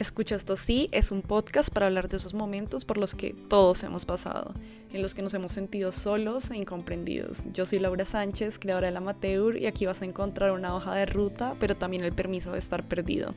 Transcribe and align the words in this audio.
Escucha 0.00 0.34
esto 0.34 0.56
sí 0.56 0.88
es 0.92 1.10
un 1.10 1.20
podcast 1.20 1.68
para 1.68 1.84
hablar 1.84 2.08
de 2.08 2.16
esos 2.16 2.32
momentos 2.32 2.86
por 2.86 2.96
los 2.96 3.14
que 3.14 3.34
todos 3.34 3.82
hemos 3.82 4.06
pasado, 4.06 4.54
en 4.94 5.02
los 5.02 5.12
que 5.12 5.20
nos 5.20 5.34
hemos 5.34 5.52
sentido 5.52 5.92
solos 5.92 6.50
e 6.50 6.56
incomprendidos. 6.56 7.42
Yo 7.52 7.66
soy 7.66 7.80
Laura 7.80 8.06
Sánchez, 8.06 8.58
creadora 8.58 8.86
del 8.86 8.96
Amateur, 8.96 9.58
y 9.58 9.66
aquí 9.66 9.84
vas 9.84 10.00
a 10.00 10.06
encontrar 10.06 10.52
una 10.52 10.74
hoja 10.74 10.94
de 10.94 11.04
ruta, 11.04 11.54
pero 11.60 11.76
también 11.76 12.02
el 12.02 12.14
permiso 12.14 12.52
de 12.52 12.58
estar 12.60 12.88
perdido. 12.88 13.34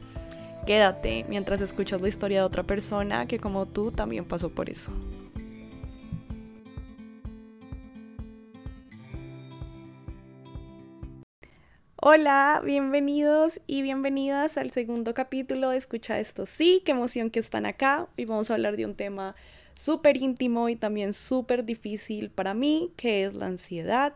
Quédate 0.66 1.26
mientras 1.28 1.60
escuchas 1.60 2.00
la 2.00 2.08
historia 2.08 2.40
de 2.40 2.46
otra 2.46 2.64
persona 2.64 3.26
que 3.26 3.40
como 3.40 3.66
tú 3.66 3.92
también 3.92 4.24
pasó 4.24 4.48
por 4.48 4.70
eso. 4.70 4.94
Hola, 12.06 12.62
bienvenidos 12.66 13.62
y 13.66 13.82
bienvenidas 13.82 14.58
al 14.58 14.72
segundo 14.72 15.14
capítulo 15.14 15.70
de 15.70 15.78
Escucha 15.78 16.20
esto 16.20 16.46
sí, 16.46 16.82
qué 16.84 16.92
emoción 16.92 17.30
que 17.30 17.40
están 17.40 17.66
acá. 17.66 18.10
Hoy 18.18 18.26
vamos 18.26 18.52
a 18.52 18.56
hablar 18.56 18.76
de 18.76 18.86
un 18.86 18.94
tema 18.94 19.38
súper 19.74 20.18
íntimo 20.18 20.68
y 20.68 20.76
también 20.76 21.14
súper 21.14 21.64
difícil 21.64 22.30
para 22.30 22.54
mí, 22.54 22.92
que 22.98 23.24
es 23.24 23.36
la 23.36 23.46
ansiedad. 23.46 24.16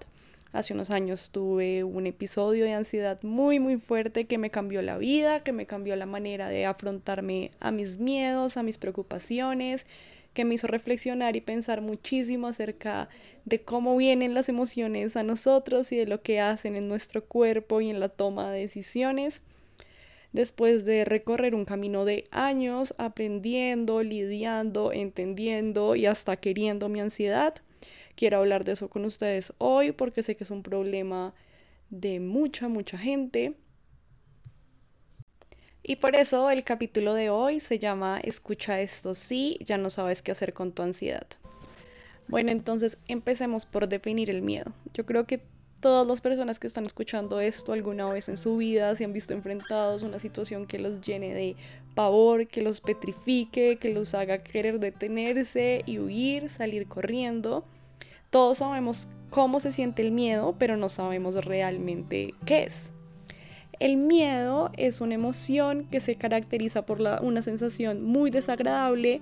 Hace 0.52 0.74
unos 0.74 0.90
años 0.90 1.30
tuve 1.32 1.86
un 1.86 2.08
episodio 2.08 2.66
de 2.66 2.74
ansiedad 2.74 3.24
muy 3.24 3.62
muy 3.62 3.78
fuerte 3.78 4.26
que 4.26 4.38
me 4.38 4.50
cambió 4.50 4.82
la 4.82 4.98
vida, 4.98 5.46
que 5.46 5.54
me 5.54 5.66
cambió 5.66 5.96
la 5.96 6.06
manera 6.06 6.50
de 6.50 6.66
afrontarme 6.66 7.52
a 7.62 7.72
mis 7.72 8.00
miedos, 8.00 8.58
a 8.58 8.64
mis 8.64 8.80
preocupaciones 8.80 9.86
que 10.38 10.46
me 10.46 10.54
hizo 10.54 10.68
reflexionar 10.68 11.36
y 11.36 11.42
pensar 11.42 11.82
muchísimo 11.82 12.46
acerca 12.46 13.10
de 13.46 13.64
cómo 13.64 13.98
vienen 13.98 14.36
las 14.36 14.50
emociones 14.50 15.16
a 15.16 15.24
nosotros 15.24 15.92
y 15.92 15.98
de 15.98 16.06
lo 16.06 16.22
que 16.22 16.40
hacen 16.40 16.76
en 16.76 16.88
nuestro 16.88 17.26
cuerpo 17.26 17.82
y 17.82 17.90
en 17.90 18.00
la 18.00 18.08
toma 18.08 18.52
de 18.52 18.60
decisiones. 18.60 19.42
Después 20.34 20.86
de 20.86 21.06
recorrer 21.06 21.56
un 21.56 21.66
camino 21.66 22.06
de 22.06 22.26
años 22.30 22.94
aprendiendo, 23.00 24.04
lidiando, 24.04 24.94
entendiendo 24.94 25.96
y 25.96 26.06
hasta 26.06 26.38
queriendo 26.38 26.88
mi 26.88 27.02
ansiedad, 27.02 27.56
quiero 28.14 28.38
hablar 28.38 28.64
de 28.64 28.74
eso 28.74 28.90
con 28.90 29.06
ustedes 29.06 29.54
hoy 29.58 29.92
porque 29.92 30.22
sé 30.22 30.36
que 30.36 30.44
es 30.44 30.52
un 30.52 30.62
problema 30.62 31.34
de 31.90 32.20
mucha, 32.20 32.68
mucha 32.68 33.00
gente 33.00 33.56
y 35.88 35.96
por 35.96 36.18
eso 36.18 36.50
el 36.52 36.66
capítulo 36.66 37.14
de 37.14 37.30
hoy 37.30 37.62
se 37.62 37.80
llama 37.80 38.20
Escucha 38.22 38.82
esto 38.82 39.16
sí, 39.16 39.58
ya 39.64 39.78
no 39.78 39.90
sabes 39.90 40.22
qué 40.22 40.34
hacer 40.34 40.54
con 40.54 40.74
tu 40.74 40.84
ansiedad. 40.84 41.26
Bueno, 42.28 42.52
entonces 42.52 42.98
empecemos 43.08 43.66
por 43.66 43.88
definir 43.88 44.30
el 44.30 44.42
miedo. 44.42 44.74
Yo 44.94 45.06
creo 45.06 45.26
que 45.26 45.42
todas 45.80 46.06
las 46.06 46.20
personas 46.20 46.60
que 46.60 46.68
están 46.68 46.86
escuchando 46.86 47.40
esto 47.40 47.72
alguna 47.72 48.06
vez 48.10 48.28
en 48.28 48.36
su 48.36 48.58
vida 48.58 48.94
se 48.98 49.06
han 49.06 49.14
visto 49.14 49.34
enfrentados 49.34 50.04
a 50.04 50.08
una 50.08 50.20
situación 50.20 50.68
que 50.68 50.78
los 50.78 51.00
llene 51.00 51.34
de 51.34 51.56
pavor, 51.96 52.48
que 52.48 52.62
los 52.62 52.82
petrifique, 52.82 53.78
que 53.78 53.94
los 53.94 54.14
haga 54.14 54.44
querer 54.44 54.82
detenerse 54.82 55.84
y 55.86 56.00
huir, 56.00 56.50
salir 56.50 56.90
corriendo. 56.90 57.64
Todos 58.30 58.58
sabemos 58.58 59.08
cómo 59.30 59.62
se 59.62 59.72
siente 59.72 60.02
el 60.02 60.12
miedo, 60.12 60.54
pero 60.60 60.76
no 60.76 60.90
sabemos 60.90 61.46
realmente 61.46 62.34
qué 62.46 62.64
es. 62.64 62.92
El 63.80 63.98
miedo 63.98 64.72
es 64.76 65.02
una 65.02 65.14
emoción 65.14 65.86
que 65.86 66.00
se 66.00 66.16
caracteriza 66.16 66.86
por 66.86 67.00
una 67.22 67.42
sensación 67.42 68.04
muy 68.04 68.32
desagradable 68.32 69.22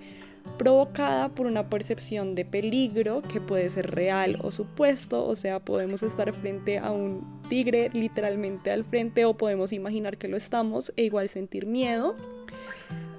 provocada 0.57 1.29
por 1.29 1.47
una 1.47 1.69
percepción 1.69 2.35
de 2.35 2.45
peligro 2.45 3.21
que 3.21 3.41
puede 3.41 3.69
ser 3.69 3.91
real 3.91 4.37
o 4.41 4.51
supuesto, 4.51 5.25
o 5.25 5.35
sea, 5.35 5.59
podemos 5.59 6.03
estar 6.03 6.31
frente 6.33 6.77
a 6.77 6.91
un 6.91 7.41
tigre 7.49 7.89
literalmente 7.93 8.71
al 8.71 8.85
frente 8.85 9.25
o 9.25 9.35
podemos 9.35 9.73
imaginar 9.73 10.17
que 10.17 10.27
lo 10.27 10.37
estamos 10.37 10.93
e 10.95 11.03
igual 11.03 11.29
sentir 11.29 11.65
miedo. 11.65 12.15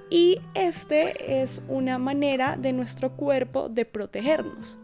Y 0.08 0.38
este 0.54 1.42
es 1.42 1.62
una 1.68 1.98
manera 1.98 2.56
de 2.56 2.72
nuestro 2.72 3.12
cuerpo 3.16 3.68
de 3.68 3.84
protegernos. 3.84 4.78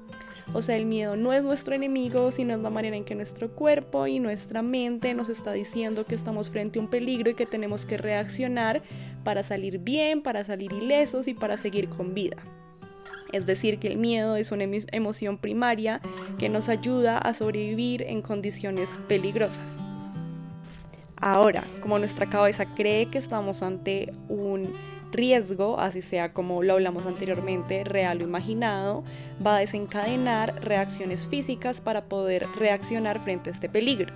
O 0.55 0.61
sea, 0.61 0.77
el 0.77 0.85
miedo 0.85 1.17
no 1.17 1.33
es 1.33 1.45
nuestro 1.45 1.75
enemigo, 1.75 2.31
sino 2.31 2.55
es 2.55 2.61
la 2.61 2.69
manera 2.69 2.97
en 2.97 3.05
que 3.05 3.15
nuestro 3.15 3.51
cuerpo 3.51 4.07
y 4.07 4.19
nuestra 4.19 4.61
mente 4.61 5.15
nos 5.15 5.31
está 5.31 5.53
diciendo 5.53 6.05
que 6.05 6.15
estamos 6.15 6.51
frente 6.51 6.79
a 6.79 6.83
un 6.83 6.89
peligro 6.89 7.31
y 7.31 7.35
que 7.35 7.47
tenemos 7.47 7.87
que 7.87 7.97
reaccionar 7.97 8.83
para 9.25 9.43
salir 9.43 9.79
bien, 9.79 10.21
para 10.23 10.45
salir 10.45 10.73
ilesos 10.73 11.27
y 11.27 11.35
para 11.35 11.57
seguir 11.57 11.89
con 11.89 12.13
vida. 12.13 12.37
Es 13.33 13.47
decir, 13.47 13.79
que 13.79 13.89
el 13.89 13.97
miedo 13.97 14.37
es 14.37 14.53
una 14.53 14.65
emoción 14.65 15.39
primaria 15.39 16.03
que 16.39 16.51
nos 16.51 16.69
ayuda 16.69 17.17
a 17.17 17.33
sobrevivir 17.33 18.03
en 18.03 18.21
condiciones 18.21 18.99
peligrosas. 19.09 19.75
Ahora, 21.17 21.65
como 21.81 21.99
nuestra 21.99 22.29
cabeza 22.29 22.67
cree 22.75 23.07
que 23.07 23.17
estamos 23.17 23.63
ante 23.63 24.13
un 24.29 24.71
riesgo, 25.13 25.79
así 25.79 26.03
sea 26.03 26.33
como 26.33 26.63
lo 26.63 26.75
hablamos 26.75 27.07
anteriormente, 27.07 27.85
real 27.85 28.21
o 28.21 28.25
imaginado, 28.25 29.05
va 29.45 29.57
a 29.57 29.61
desencadenar 29.61 30.65
reacciones 30.65 31.29
físicas 31.29 31.81
para 31.81 32.07
poder 32.07 32.47
reaccionar 32.59 33.23
frente 33.23 33.51
a 33.51 33.53
este 33.53 33.69
peligro. 33.69 34.13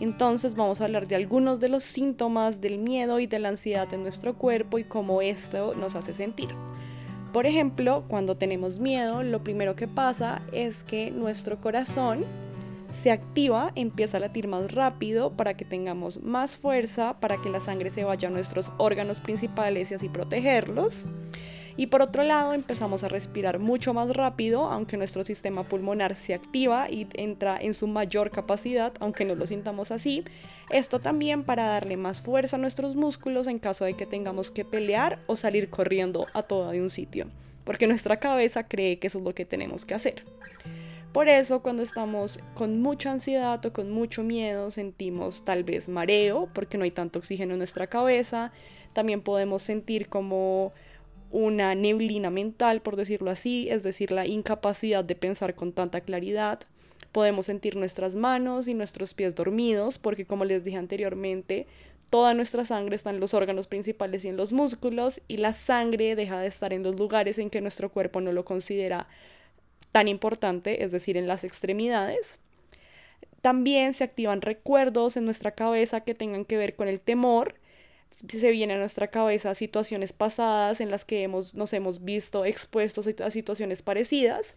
Entonces 0.00 0.54
vamos 0.54 0.80
a 0.80 0.84
hablar 0.84 1.08
de 1.08 1.16
algunos 1.16 1.58
de 1.58 1.68
los 1.68 1.82
síntomas 1.82 2.60
del 2.60 2.78
miedo 2.78 3.18
y 3.18 3.26
de 3.26 3.40
la 3.40 3.48
ansiedad 3.48 3.92
en 3.92 4.02
nuestro 4.02 4.34
cuerpo 4.34 4.78
y 4.78 4.84
cómo 4.84 5.22
esto 5.22 5.74
nos 5.74 5.96
hace 5.96 6.14
sentir. 6.14 6.50
Por 7.32 7.46
ejemplo, 7.46 8.04
cuando 8.08 8.36
tenemos 8.36 8.78
miedo, 8.78 9.22
lo 9.22 9.42
primero 9.42 9.76
que 9.76 9.88
pasa 9.88 10.40
es 10.52 10.84
que 10.84 11.10
nuestro 11.10 11.60
corazón 11.60 12.24
se 12.92 13.10
activa, 13.10 13.72
empieza 13.74 14.16
a 14.16 14.20
latir 14.20 14.48
más 14.48 14.72
rápido 14.72 15.32
para 15.36 15.54
que 15.54 15.64
tengamos 15.64 16.22
más 16.22 16.56
fuerza, 16.56 17.20
para 17.20 17.40
que 17.40 17.50
la 17.50 17.60
sangre 17.60 17.90
se 17.90 18.04
vaya 18.04 18.28
a 18.28 18.30
nuestros 18.30 18.70
órganos 18.78 19.20
principales 19.20 19.90
y 19.90 19.94
así 19.94 20.08
protegerlos. 20.08 21.06
Y 21.78 21.86
por 21.86 22.02
otro 22.02 22.24
lado, 22.24 22.54
empezamos 22.54 23.04
a 23.04 23.08
respirar 23.08 23.60
mucho 23.60 23.94
más 23.94 24.10
rápido, 24.10 24.64
aunque 24.64 24.96
nuestro 24.96 25.22
sistema 25.22 25.62
pulmonar 25.62 26.16
se 26.16 26.34
activa 26.34 26.90
y 26.90 27.06
entra 27.14 27.56
en 27.56 27.72
su 27.72 27.86
mayor 27.86 28.32
capacidad, 28.32 28.92
aunque 28.98 29.24
no 29.24 29.36
lo 29.36 29.46
sintamos 29.46 29.92
así. 29.92 30.24
Esto 30.70 30.98
también 30.98 31.44
para 31.44 31.68
darle 31.68 31.96
más 31.96 32.20
fuerza 32.20 32.56
a 32.56 32.58
nuestros 32.58 32.96
músculos 32.96 33.46
en 33.46 33.60
caso 33.60 33.84
de 33.84 33.94
que 33.94 34.06
tengamos 34.06 34.50
que 34.50 34.64
pelear 34.64 35.20
o 35.28 35.36
salir 35.36 35.70
corriendo 35.70 36.26
a 36.34 36.42
todo 36.42 36.72
de 36.72 36.82
un 36.82 36.90
sitio, 36.90 37.28
porque 37.62 37.86
nuestra 37.86 38.18
cabeza 38.18 38.64
cree 38.64 38.98
que 38.98 39.06
eso 39.06 39.18
es 39.18 39.24
lo 39.24 39.32
que 39.32 39.44
tenemos 39.44 39.86
que 39.86 39.94
hacer. 39.94 40.24
Por 41.18 41.28
eso 41.28 41.62
cuando 41.62 41.82
estamos 41.82 42.38
con 42.54 42.80
mucha 42.80 43.10
ansiedad 43.10 43.66
o 43.66 43.72
con 43.72 43.90
mucho 43.90 44.22
miedo 44.22 44.70
sentimos 44.70 45.44
tal 45.44 45.64
vez 45.64 45.88
mareo 45.88 46.48
porque 46.54 46.78
no 46.78 46.84
hay 46.84 46.92
tanto 46.92 47.18
oxígeno 47.18 47.54
en 47.54 47.58
nuestra 47.58 47.88
cabeza. 47.88 48.52
También 48.92 49.22
podemos 49.22 49.62
sentir 49.62 50.08
como 50.08 50.72
una 51.32 51.74
neblina 51.74 52.30
mental, 52.30 52.82
por 52.82 52.94
decirlo 52.94 53.32
así, 53.32 53.68
es 53.68 53.82
decir, 53.82 54.12
la 54.12 54.28
incapacidad 54.28 55.02
de 55.02 55.16
pensar 55.16 55.56
con 55.56 55.72
tanta 55.72 56.02
claridad. 56.02 56.60
Podemos 57.10 57.46
sentir 57.46 57.74
nuestras 57.74 58.14
manos 58.14 58.68
y 58.68 58.74
nuestros 58.74 59.12
pies 59.12 59.34
dormidos 59.34 59.98
porque 59.98 60.24
como 60.24 60.44
les 60.44 60.62
dije 60.62 60.76
anteriormente, 60.76 61.66
toda 62.10 62.32
nuestra 62.32 62.64
sangre 62.64 62.94
está 62.94 63.10
en 63.10 63.18
los 63.18 63.34
órganos 63.34 63.66
principales 63.66 64.24
y 64.24 64.28
en 64.28 64.36
los 64.36 64.52
músculos 64.52 65.20
y 65.26 65.38
la 65.38 65.52
sangre 65.52 66.14
deja 66.14 66.38
de 66.38 66.46
estar 66.46 66.72
en 66.72 66.84
los 66.84 66.96
lugares 66.96 67.40
en 67.40 67.50
que 67.50 67.60
nuestro 67.60 67.90
cuerpo 67.90 68.20
no 68.20 68.30
lo 68.30 68.44
considera 68.44 69.08
tan 69.92 70.08
importante, 70.08 70.84
es 70.84 70.92
decir, 70.92 71.16
en 71.16 71.26
las 71.26 71.44
extremidades. 71.44 72.38
También 73.40 73.94
se 73.94 74.04
activan 74.04 74.42
recuerdos 74.42 75.16
en 75.16 75.24
nuestra 75.24 75.52
cabeza 75.52 76.00
que 76.00 76.14
tengan 76.14 76.44
que 76.44 76.56
ver 76.56 76.74
con 76.74 76.88
el 76.88 77.00
temor. 77.00 77.54
Se 78.10 78.50
vienen 78.50 78.78
a 78.78 78.80
nuestra 78.80 79.08
cabeza 79.08 79.54
situaciones 79.54 80.12
pasadas 80.12 80.80
en 80.80 80.90
las 80.90 81.04
que 81.04 81.22
hemos, 81.22 81.54
nos 81.54 81.72
hemos 81.72 82.04
visto 82.04 82.44
expuestos 82.44 83.06
a 83.06 83.30
situaciones 83.30 83.82
parecidas. 83.82 84.56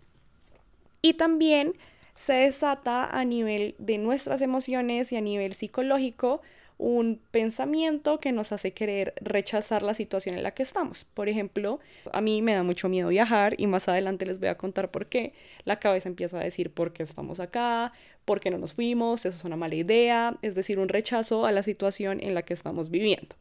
Y 1.01 1.13
también 1.13 1.75
se 2.15 2.33
desata 2.33 3.05
a 3.05 3.23
nivel 3.23 3.75
de 3.77 3.97
nuestras 3.97 4.41
emociones 4.41 5.11
y 5.11 5.15
a 5.15 5.21
nivel 5.21 5.53
psicológico 5.53 6.41
un 6.81 7.21
pensamiento 7.29 8.19
que 8.19 8.31
nos 8.31 8.51
hace 8.51 8.73
querer 8.73 9.13
rechazar 9.21 9.83
la 9.83 9.93
situación 9.93 10.35
en 10.35 10.41
la 10.41 10.55
que 10.55 10.63
estamos. 10.63 11.05
Por 11.05 11.29
ejemplo, 11.29 11.79
a 12.11 12.21
mí 12.21 12.41
me 12.41 12.55
da 12.55 12.63
mucho 12.63 12.89
miedo 12.89 13.09
viajar 13.09 13.53
y 13.59 13.67
más 13.67 13.87
adelante 13.87 14.25
les 14.25 14.39
voy 14.39 14.49
a 14.49 14.57
contar 14.57 14.89
por 14.89 15.05
qué. 15.05 15.33
La 15.63 15.79
cabeza 15.79 16.09
empieza 16.09 16.39
a 16.39 16.43
decir 16.43 16.73
por 16.73 16.91
qué 16.91 17.03
estamos 17.03 17.39
acá, 17.39 17.93
por 18.25 18.39
qué 18.39 18.49
no 18.49 18.57
nos 18.57 18.73
fuimos, 18.73 19.27
eso 19.27 19.37
es 19.37 19.43
una 19.43 19.57
mala 19.57 19.75
idea, 19.75 20.37
es 20.41 20.55
decir, 20.55 20.79
un 20.79 20.89
rechazo 20.89 21.45
a 21.45 21.51
la 21.51 21.61
situación 21.61 22.19
en 22.19 22.33
la 22.33 22.41
que 22.41 22.55
estamos 22.55 22.89
viviendo. 22.89 23.35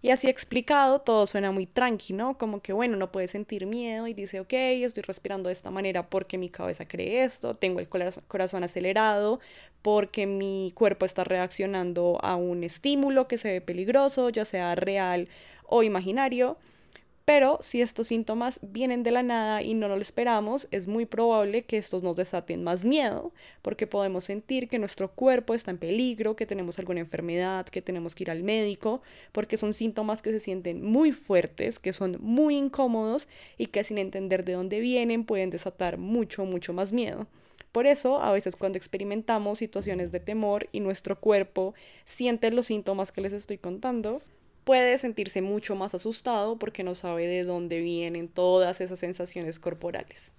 Y 0.00 0.10
así 0.10 0.28
explicado, 0.28 1.00
todo 1.00 1.26
suena 1.28 1.52
muy 1.52 1.66
tranqui, 1.66 2.12
¿no? 2.12 2.36
Como 2.36 2.60
que, 2.60 2.72
bueno, 2.72 2.96
no 2.96 3.12
puede 3.12 3.28
sentir 3.28 3.66
miedo 3.66 4.08
y 4.08 4.14
dice, 4.14 4.40
ok, 4.40 4.52
estoy 4.52 5.04
respirando 5.04 5.48
de 5.48 5.52
esta 5.52 5.70
manera 5.70 6.08
porque 6.08 6.38
mi 6.38 6.48
cabeza 6.48 6.88
cree 6.88 7.22
esto, 7.22 7.54
tengo 7.54 7.78
el 7.78 7.88
corazón 7.88 8.64
acelerado 8.64 9.38
porque 9.82 10.26
mi 10.26 10.72
cuerpo 10.74 11.04
está 11.04 11.24
reaccionando 11.24 12.18
a 12.22 12.36
un 12.36 12.64
estímulo 12.64 13.28
que 13.28 13.36
se 13.36 13.52
ve 13.52 13.60
peligroso, 13.60 14.30
ya 14.30 14.44
sea 14.44 14.74
real 14.74 15.28
o 15.66 15.82
imaginario. 15.82 16.56
Pero 17.24 17.58
si 17.60 17.80
estos 17.80 18.08
síntomas 18.08 18.58
vienen 18.62 19.04
de 19.04 19.12
la 19.12 19.22
nada 19.22 19.62
y 19.62 19.74
no 19.74 19.86
lo 19.86 19.96
esperamos, 19.96 20.66
es 20.72 20.88
muy 20.88 21.06
probable 21.06 21.64
que 21.64 21.78
estos 21.78 22.02
nos 22.02 22.16
desaten 22.16 22.64
más 22.64 22.84
miedo, 22.84 23.32
porque 23.62 23.86
podemos 23.86 24.24
sentir 24.24 24.68
que 24.68 24.80
nuestro 24.80 25.08
cuerpo 25.12 25.54
está 25.54 25.70
en 25.70 25.78
peligro, 25.78 26.34
que 26.34 26.46
tenemos 26.46 26.80
alguna 26.80 26.98
enfermedad, 26.98 27.66
que 27.66 27.80
tenemos 27.80 28.16
que 28.16 28.24
ir 28.24 28.30
al 28.32 28.42
médico, 28.42 29.02
porque 29.30 29.56
son 29.56 29.72
síntomas 29.72 30.20
que 30.20 30.32
se 30.32 30.40
sienten 30.40 30.82
muy 30.84 31.12
fuertes, 31.12 31.78
que 31.78 31.92
son 31.92 32.18
muy 32.20 32.56
incómodos 32.56 33.28
y 33.56 33.66
que 33.66 33.84
sin 33.84 33.98
entender 33.98 34.44
de 34.44 34.54
dónde 34.54 34.80
vienen 34.80 35.24
pueden 35.24 35.50
desatar 35.50 35.98
mucho, 35.98 36.44
mucho 36.44 36.72
más 36.72 36.92
miedo. 36.92 37.28
Por 37.72 37.86
eso, 37.86 38.22
a 38.22 38.30
veces 38.32 38.54
cuando 38.54 38.76
experimentamos 38.76 39.58
situaciones 39.58 40.12
de 40.12 40.20
temor 40.20 40.68
y 40.72 40.80
nuestro 40.80 41.18
cuerpo 41.18 41.74
siente 42.04 42.50
los 42.50 42.66
síntomas 42.66 43.12
que 43.12 43.22
les 43.22 43.32
estoy 43.32 43.56
contando, 43.56 44.20
puede 44.64 44.98
sentirse 44.98 45.40
mucho 45.40 45.74
más 45.74 45.94
asustado 45.94 46.58
porque 46.58 46.84
no 46.84 46.94
sabe 46.94 47.26
de 47.26 47.44
dónde 47.44 47.80
vienen 47.80 48.28
todas 48.28 48.82
esas 48.82 49.00
sensaciones 49.00 49.58
corporales. 49.58 50.32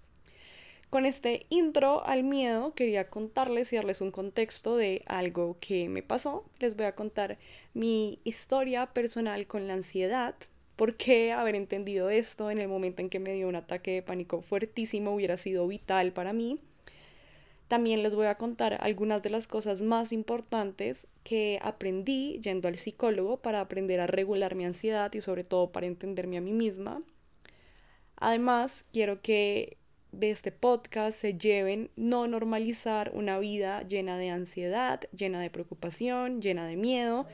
Con 0.91 1.07
este 1.07 1.47
intro 1.49 2.05
al 2.05 2.23
miedo 2.23 2.75
quería 2.75 3.09
contarles 3.09 3.73
y 3.73 3.77
darles 3.77 4.01
un 4.01 4.11
contexto 4.11 4.77
de 4.77 5.01
algo 5.07 5.57
que 5.59 5.89
me 5.89 6.03
pasó. 6.03 6.45
Les 6.59 6.75
voy 6.77 6.85
a 6.85 6.93
contar 6.93 7.39
mi 7.73 8.19
historia 8.23 8.85
personal 8.85 9.47
con 9.47 9.67
la 9.67 9.73
ansiedad, 9.73 10.35
por 10.75 10.95
qué 10.95 11.31
haber 11.31 11.55
entendido 11.55 12.11
esto 12.11 12.51
en 12.51 12.59
el 12.59 12.67
momento 12.67 13.01
en 13.01 13.09
que 13.09 13.19
me 13.19 13.33
dio 13.33 13.47
un 13.47 13.55
ataque 13.55 13.91
de 13.91 14.01
pánico 14.03 14.41
fuertísimo 14.41 15.15
hubiera 15.15 15.37
sido 15.37 15.67
vital 15.67 16.13
para 16.13 16.31
mí 16.31 16.59
también 17.67 18.03
les 18.03 18.15
voy 18.15 18.27
a 18.27 18.35
contar 18.35 18.77
algunas 18.81 19.23
de 19.23 19.29
las 19.29 19.47
cosas 19.47 19.81
más 19.81 20.11
importantes 20.11 21.07
que 21.23 21.59
aprendí 21.61 22.39
yendo 22.41 22.67
al 22.67 22.77
psicólogo 22.77 23.37
para 23.37 23.61
aprender 23.61 23.99
a 23.99 24.07
regular 24.07 24.55
mi 24.55 24.65
ansiedad 24.65 25.11
y 25.13 25.21
sobre 25.21 25.43
todo 25.43 25.71
para 25.71 25.87
entenderme 25.87 26.37
a 26.37 26.41
mí 26.41 26.51
misma. 26.51 27.01
Además, 28.17 28.85
quiero 28.91 29.21
que 29.21 29.77
de 30.11 30.29
este 30.29 30.51
podcast 30.51 31.19
se 31.19 31.33
lleven 31.33 31.89
no 31.95 32.27
normalizar 32.27 33.11
una 33.15 33.39
vida 33.39 33.81
llena 33.83 34.17
de 34.17 34.29
ansiedad, 34.29 35.01
llena 35.11 35.41
de 35.41 35.49
preocupación, 35.49 36.39
llena 36.41 36.67
de 36.67 36.75
miedo, 36.75 37.27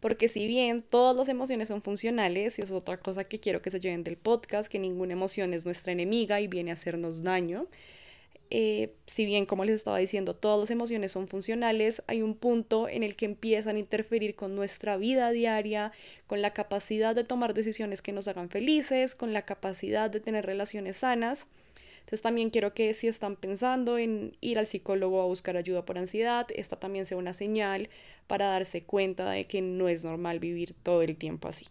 porque 0.00 0.28
si 0.28 0.46
bien 0.46 0.80
todas 0.80 1.16
las 1.16 1.28
emociones 1.28 1.68
son 1.68 1.82
funcionales, 1.82 2.58
y 2.58 2.62
es 2.62 2.70
otra 2.70 2.98
cosa 2.98 3.24
que 3.24 3.38
quiero 3.38 3.60
que 3.60 3.70
se 3.70 3.80
lleven 3.80 4.02
del 4.02 4.16
podcast, 4.16 4.68
que 4.68 4.78
ninguna 4.78 5.12
emoción 5.12 5.52
es 5.52 5.64
nuestra 5.64 5.92
enemiga 5.92 6.40
y 6.40 6.48
viene 6.48 6.70
a 6.70 6.74
hacernos 6.74 7.22
daño, 7.22 7.66
eh, 8.50 8.94
si 9.06 9.24
bien, 9.24 9.46
como 9.46 9.64
les 9.64 9.74
estaba 9.74 9.98
diciendo, 9.98 10.34
todas 10.34 10.58
las 10.60 10.70
emociones 10.70 11.12
son 11.12 11.28
funcionales, 11.28 12.02
hay 12.06 12.22
un 12.22 12.34
punto 12.34 12.88
en 12.88 13.02
el 13.02 13.16
que 13.16 13.24
empiezan 13.24 13.76
a 13.76 13.78
interferir 13.78 14.34
con 14.34 14.54
nuestra 14.54 14.96
vida 14.96 15.30
diaria, 15.30 15.92
con 16.26 16.42
la 16.42 16.52
capacidad 16.52 17.14
de 17.14 17.24
tomar 17.24 17.54
decisiones 17.54 18.02
que 18.02 18.12
nos 18.12 18.28
hagan 18.28 18.48
felices, 18.48 19.14
con 19.14 19.32
la 19.32 19.42
capacidad 19.42 20.10
de 20.10 20.20
tener 20.20 20.46
relaciones 20.46 20.96
sanas. 20.96 21.48
Entonces 22.00 22.22
también 22.22 22.50
quiero 22.50 22.72
que 22.72 22.94
si 22.94 23.08
están 23.08 23.34
pensando 23.34 23.98
en 23.98 24.36
ir 24.40 24.60
al 24.60 24.68
psicólogo 24.68 25.20
a 25.20 25.26
buscar 25.26 25.56
ayuda 25.56 25.84
por 25.84 25.98
ansiedad, 25.98 26.46
esta 26.54 26.76
también 26.76 27.04
sea 27.04 27.18
una 27.18 27.32
señal 27.32 27.88
para 28.28 28.46
darse 28.46 28.84
cuenta 28.84 29.28
de 29.28 29.46
que 29.46 29.60
no 29.60 29.88
es 29.88 30.04
normal 30.04 30.38
vivir 30.38 30.74
todo 30.84 31.02
el 31.02 31.16
tiempo 31.16 31.48
así. 31.48 31.66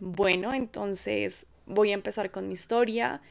Bueno, 0.00 0.54
entonces 0.54 1.46
voy 1.66 1.92
a 1.92 1.94
empezar 1.94 2.32
con 2.32 2.48
mi 2.48 2.54
historia. 2.54 3.22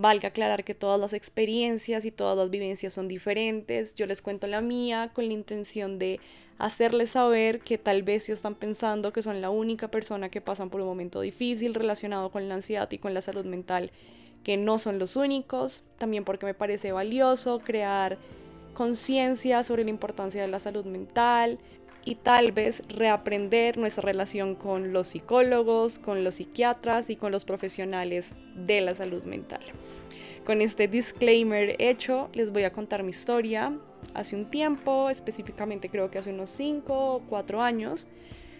Valga 0.00 0.28
aclarar 0.28 0.62
que 0.62 0.76
todas 0.76 1.00
las 1.00 1.12
experiencias 1.12 2.04
y 2.04 2.12
todas 2.12 2.38
las 2.38 2.50
vivencias 2.50 2.94
son 2.94 3.08
diferentes. 3.08 3.96
Yo 3.96 4.06
les 4.06 4.22
cuento 4.22 4.46
la 4.46 4.60
mía 4.60 5.10
con 5.12 5.26
la 5.26 5.32
intención 5.32 5.98
de 5.98 6.20
hacerles 6.56 7.10
saber 7.10 7.58
que 7.58 7.78
tal 7.78 8.04
vez 8.04 8.22
si 8.22 8.30
están 8.30 8.54
pensando 8.54 9.12
que 9.12 9.24
son 9.24 9.40
la 9.40 9.50
única 9.50 9.90
persona 9.90 10.28
que 10.28 10.40
pasan 10.40 10.70
por 10.70 10.82
un 10.82 10.86
momento 10.86 11.20
difícil 11.20 11.74
relacionado 11.74 12.30
con 12.30 12.48
la 12.48 12.54
ansiedad 12.54 12.88
y 12.92 12.98
con 12.98 13.12
la 13.12 13.22
salud 13.22 13.44
mental, 13.44 13.90
que 14.44 14.56
no 14.56 14.78
son 14.78 15.00
los 15.00 15.16
únicos. 15.16 15.82
También 15.98 16.24
porque 16.24 16.46
me 16.46 16.54
parece 16.54 16.92
valioso 16.92 17.58
crear 17.58 18.18
conciencia 18.74 19.64
sobre 19.64 19.82
la 19.82 19.90
importancia 19.90 20.40
de 20.40 20.46
la 20.46 20.60
salud 20.60 20.84
mental, 20.84 21.58
y 22.04 22.14
tal 22.14 22.52
vez 22.52 22.82
reaprender 22.88 23.78
nuestra 23.78 24.02
relación 24.02 24.54
con 24.54 24.92
los 24.92 25.08
psicólogos, 25.08 25.98
con 25.98 26.24
los 26.24 26.36
psiquiatras 26.36 27.10
y 27.10 27.16
con 27.16 27.32
los 27.32 27.44
profesionales 27.44 28.34
de 28.54 28.80
la 28.80 28.94
salud 28.94 29.24
mental. 29.24 29.60
Con 30.46 30.62
este 30.62 30.88
disclaimer 30.88 31.76
hecho, 31.78 32.30
les 32.32 32.50
voy 32.50 32.64
a 32.64 32.72
contar 32.72 33.02
mi 33.02 33.10
historia. 33.10 33.76
Hace 34.14 34.36
un 34.36 34.50
tiempo, 34.50 35.10
específicamente 35.10 35.90
creo 35.90 36.10
que 36.10 36.18
hace 36.18 36.32
unos 36.32 36.50
5 36.50 37.14
o 37.14 37.20
4 37.28 37.60
años, 37.60 38.06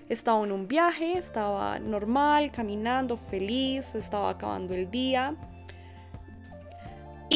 estaba 0.08 0.44
en 0.44 0.52
un 0.52 0.68
viaje, 0.68 1.16
estaba 1.16 1.78
normal, 1.78 2.50
caminando, 2.50 3.16
feliz, 3.16 3.94
estaba 3.94 4.30
acabando 4.30 4.74
el 4.74 4.90
día 4.90 5.36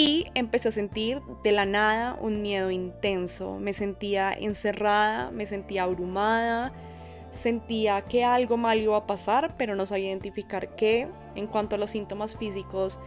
y 0.03 0.27
empecé 0.35 0.69
a 0.69 0.73
sentir 0.73 1.23
de 1.45 1.53
la 1.53 1.65
nada 1.65 2.19
un 2.21 2.43
miedo 2.43 2.73
intenso. 2.73 3.61
Me 3.61 3.73
sentía 3.73 4.33
encerrada, 4.33 5.31
me 5.31 5.47
sentía 5.47 5.85
abrumada, 5.85 6.73
sentía 7.31 8.03
que 8.03 8.25
algo 8.25 8.57
mal 8.57 8.81
iba 8.81 8.97
a 8.97 9.07
pasar, 9.07 9.55
pero 9.57 9.77
no 9.77 9.87
sabía 9.87 10.09
identificar 10.09 10.75
qué. 10.75 11.07
En 11.37 11.47
cuanto 11.47 11.77
a 11.77 11.79
los 11.79 11.93
síntomas 11.93 12.37
físicos, 12.37 12.99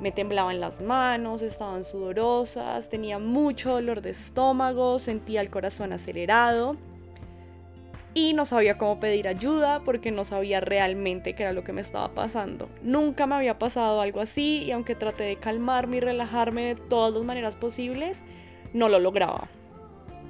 me 0.00 0.10
temblaban 0.10 0.58
las 0.58 0.80
manos, 0.80 1.42
estaban 1.42 1.84
sudorosas, 1.84 2.88
tenía 2.88 3.18
mucho 3.18 3.72
dolor 3.72 4.00
de 4.00 4.10
estómago, 4.10 4.98
sentía 4.98 5.42
el 5.42 5.50
corazón 5.50 5.92
acelerado 5.92 6.78
y 8.14 8.34
no 8.34 8.44
sabía 8.44 8.76
cómo 8.76 9.00
pedir 9.00 9.26
ayuda 9.26 9.80
porque 9.84 10.10
no 10.10 10.24
sabía 10.24 10.60
realmente 10.60 11.34
qué 11.34 11.44
era 11.44 11.52
lo 11.52 11.64
que 11.64 11.72
me 11.72 11.80
estaba 11.80 12.14
pasando. 12.14 12.68
Nunca 12.82 13.26
me 13.26 13.36
había 13.36 13.58
pasado 13.58 14.00
algo 14.00 14.20
así 14.20 14.64
y 14.64 14.70
aunque 14.70 14.94
traté 14.94 15.24
de 15.24 15.36
calmarme 15.36 15.96
y 15.96 16.00
relajarme 16.00 16.74
de 16.74 16.74
todas 16.74 17.12
las 17.14 17.24
maneras 17.24 17.56
posibles, 17.56 18.22
no 18.74 18.88
lo 18.88 18.98
lograba. 18.98 19.48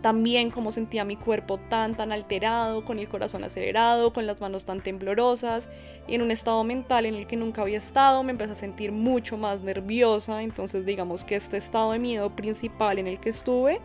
También 0.01 0.51
como 0.51 0.73
sentía 0.73 1.05
mi 1.05 1.17
cuerpo 1.17 1.59
tan 1.59 1.97
tan 1.97 2.11
alterado, 2.11 2.85
con 2.85 2.99
el 2.99 3.09
corazón 3.09 3.45
acelerado, 3.45 4.13
con 4.13 4.27
las 4.27 4.41
manos 4.41 4.65
tan 4.65 4.81
temblorosas 4.81 5.69
y 6.09 6.17
en 6.17 6.23
un 6.23 6.33
estado 6.33 6.65
mental 6.65 7.07
en 7.07 7.15
el 7.15 7.29
que 7.29 7.37
nunca 7.37 7.63
había 7.63 7.79
estado, 7.79 8.23
me 8.25 8.33
empecé 8.33 8.53
a 8.53 8.57
sentir 8.57 8.91
mucho 8.91 9.37
más 9.37 9.63
nerviosa, 9.63 10.43
entonces 10.43 10.87
digamos 10.87 11.25
que 11.25 11.37
este 11.37 11.57
estado 11.57 11.93
de 11.93 12.01
miedo 12.01 12.35
principal 12.35 12.99
en 12.99 13.07
el 13.07 13.21
que 13.21 13.31
estuve 13.31 13.81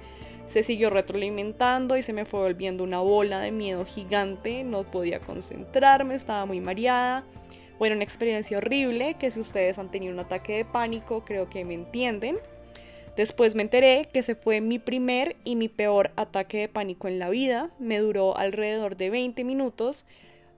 se 0.48 0.64
siguió 0.64 0.90
retroalimentando 0.90 1.98
y 1.98 2.02
se 2.02 2.14
me 2.14 2.26
fue 2.26 2.40
volviendo 2.40 2.84
una 2.84 3.00
bola 3.00 3.40
de 3.40 3.52
miedo 3.52 3.86
gigante, 3.86 4.64
no 4.64 4.90
podía 4.90 5.20
concentrarme, 5.20 6.16
estaba 6.16 6.46
muy 6.46 6.62
mareada. 6.62 7.26
Bueno, 7.78 7.96
una 7.96 8.04
experiencia 8.04 8.58
horrible 8.58 9.16
que 9.16 9.30
si 9.30 9.40
ustedes 9.40 9.78
han 9.78 9.92
tenido 9.92 10.14
un 10.14 10.20
ataque 10.20 10.58
de 10.58 10.66
pánico 10.66 11.24
creo 11.26 11.50
que 11.50 11.66
me 11.66 11.74
entienden. 11.74 12.38
Después 13.16 13.56
me 13.56 13.64
enteré 13.64 14.10
que 14.14 14.24
se 14.24 14.36
fue 14.36 14.62
mi 14.62 14.80
primer 14.80 15.36
y 15.44 15.56
mi 15.56 15.68
peor 15.70 16.12
ataque 16.16 16.60
de 16.60 16.70
pánico 16.70 17.08
en 17.08 17.20
la 17.20 17.30
vida. 17.30 17.72
Me 17.80 18.00
duró 18.00 18.38
alrededor 18.38 18.96
de 18.96 19.10
20 19.10 19.44
minutos 19.44 20.06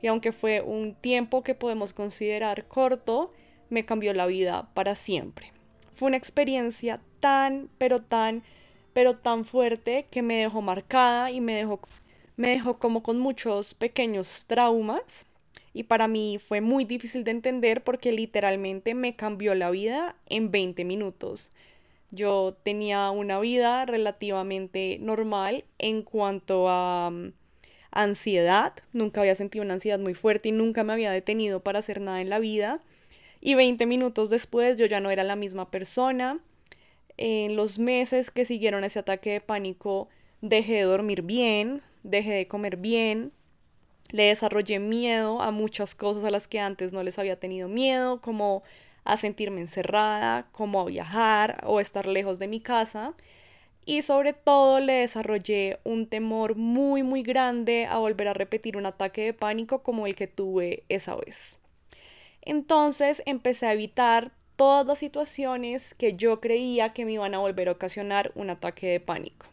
y 0.02 0.08
aunque 0.08 0.32
fue 0.32 0.62
un 0.62 0.94
tiempo 0.94 1.44
que 1.44 1.56
podemos 1.56 1.94
considerar 1.94 2.66
corto, 2.66 3.34
me 3.70 3.86
cambió 3.86 4.14
la 4.14 4.26
vida 4.26 4.70
para 4.74 4.96
siempre. 4.96 5.52
Fue 5.94 6.08
una 6.08 6.18
experiencia 6.18 7.02
tan, 7.20 7.70
pero 7.78 8.02
tan 8.02 8.44
pero 9.00 9.16
tan 9.16 9.46
fuerte 9.46 10.08
que 10.12 10.22
me 10.22 10.40
dejó 10.40 10.62
marcada 10.62 11.32
y 11.32 11.40
me 11.40 11.56
dejó, 11.56 11.80
me 12.36 12.50
dejó 12.50 12.80
como 12.80 13.02
con 13.02 13.18
muchos 13.18 13.74
pequeños 13.74 14.44
traumas. 14.46 15.26
Y 15.74 15.84
para 15.84 16.10
mí 16.10 16.38
fue 16.38 16.60
muy 16.60 16.84
difícil 16.84 17.24
de 17.24 17.32
entender 17.32 17.82
porque 17.82 18.12
literalmente 18.12 18.96
me 18.96 19.16
cambió 19.16 19.56
la 19.56 19.70
vida 19.72 20.18
en 20.26 20.52
20 20.52 20.84
minutos. 20.84 21.50
Yo 22.12 22.58
tenía 22.64 23.10
una 23.12 23.40
vida 23.40 23.86
relativamente 23.86 24.98
normal 25.00 25.64
en 25.78 26.02
cuanto 26.02 26.68
a 26.68 27.10
mm, 27.10 27.32
ansiedad. 27.92 28.74
Nunca 28.92 29.22
había 29.22 29.36
sentido 29.36 29.64
una 29.64 29.76
ansiedad 29.76 30.00
muy 30.00 30.14
fuerte 30.14 30.50
y 30.50 30.52
nunca 30.52 30.84
me 30.84 30.92
había 30.92 31.12
detenido 31.12 31.62
para 31.62 31.80
hacer 31.80 32.02
nada 32.02 32.20
en 32.20 32.30
la 32.30 32.40
vida. 32.40 32.82
Y 33.40 33.56
20 33.56 33.86
minutos 33.86 34.30
después 34.30 34.78
yo 34.78 34.88
ya 34.88 35.00
no 35.00 35.10
era 35.10 35.24
la 35.24 35.38
misma 35.38 35.72
persona 35.72 36.42
en 37.22 37.58
los 37.58 37.80
meses 37.80 38.32
que 38.32 38.46
siguieron 38.46 38.86
ese 38.86 39.00
ataque 39.00 39.32
de 39.34 39.42
pánico 39.42 40.08
dejé 40.40 40.76
de 40.76 40.84
dormir 40.84 41.22
bien, 41.22 41.82
dejé 42.04 42.32
de 42.32 42.48
comer 42.48 42.78
bien, 42.78 43.34
le 44.10 44.24
desarrollé 44.24 44.80
miedo 44.80 45.42
a 45.42 45.52
muchas 45.52 45.96
cosas 45.96 46.24
a 46.24 46.32
las 46.32 46.48
que 46.48 46.62
antes 46.62 46.94
no 46.94 47.04
les 47.04 47.20
había 47.20 47.38
tenido 47.38 47.68
miedo, 47.68 48.22
como 48.22 48.64
a 49.04 49.18
sentirme 49.18 49.60
encerrada, 49.60 50.48
como 50.54 50.80
a 50.80 50.86
viajar 50.86 51.62
o 51.68 51.82
estar 51.82 52.08
lejos 52.08 52.40
de 52.40 52.48
mi 52.48 52.62
casa. 52.62 53.14
Y 53.86 54.04
sobre 54.04 54.32
todo 54.32 54.80
le 54.80 54.94
desarrollé 54.94 55.80
un 55.84 56.08
temor 56.08 56.56
muy 56.56 57.04
muy 57.04 57.22
grande 57.22 57.86
a 57.86 57.98
volver 57.98 58.30
a 58.30 58.34
repetir 58.34 58.78
un 58.78 58.86
ataque 58.86 59.26
de 59.26 59.34
pánico 59.34 59.84
como 59.84 60.08
el 60.08 60.16
que 60.16 60.28
tuve 60.28 60.84
esa 60.88 61.16
vez. 61.16 61.58
Entonces 62.42 63.22
empecé 63.26 63.66
a 63.66 63.74
evitar 63.74 64.32
todas 64.60 64.86
las 64.86 64.98
situaciones 64.98 65.94
que 65.94 66.16
yo 66.18 66.42
creía 66.42 66.92
que 66.92 67.06
me 67.06 67.14
iban 67.14 67.34
a 67.34 67.38
volver 67.38 67.70
a 67.70 67.72
ocasionar 67.72 68.34
un 68.36 68.50
ataque 68.50 68.88
de 68.88 69.00
pánico. 69.00 69.46